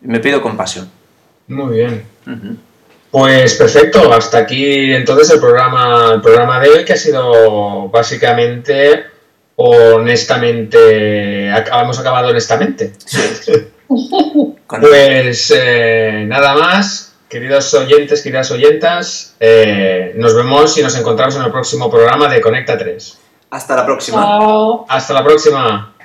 me 0.01 0.21
pido 0.21 0.43
compasión. 0.43 0.91
Muy 1.49 1.77
bien. 1.77 2.05
Pues 3.11 3.55
perfecto, 3.55 4.13
hasta 4.13 4.39
aquí 4.39 4.93
entonces 4.93 5.31
el 5.31 5.41
programa, 5.41 6.13
el 6.15 6.21
programa 6.21 6.61
de 6.61 6.69
hoy 6.71 6.85
que 6.85 6.95
ha 6.95 6.97
sido 6.97 7.89
básicamente 7.89 9.17
honestamente, 9.57 11.49
hemos 11.49 11.99
acabado 11.99 12.29
honestamente. 12.29 12.93
pues 14.67 15.53
eh, 15.57 16.25
nada 16.27 16.55
más, 16.57 17.06
Queridos 17.29 17.75
oyentes, 17.75 18.23
queridas 18.23 18.51
oyentas, 18.53 19.35
eh, 19.41 20.13
nos 20.17 20.35
vemos 20.35 20.79
y 20.79 20.83
nos 20.83 20.97
encontramos 20.97 21.35
en 21.37 21.43
el 21.43 21.51
próximo 21.51 21.91
programa 21.91 22.29
de 22.29 22.41
Conecta 22.41 22.79
3. 22.79 23.19
Hasta 23.51 23.75
la 23.75 23.85
próxima. 23.85 24.85
Hasta 24.89 25.13
la 25.13 25.25
próxima. 25.25 25.96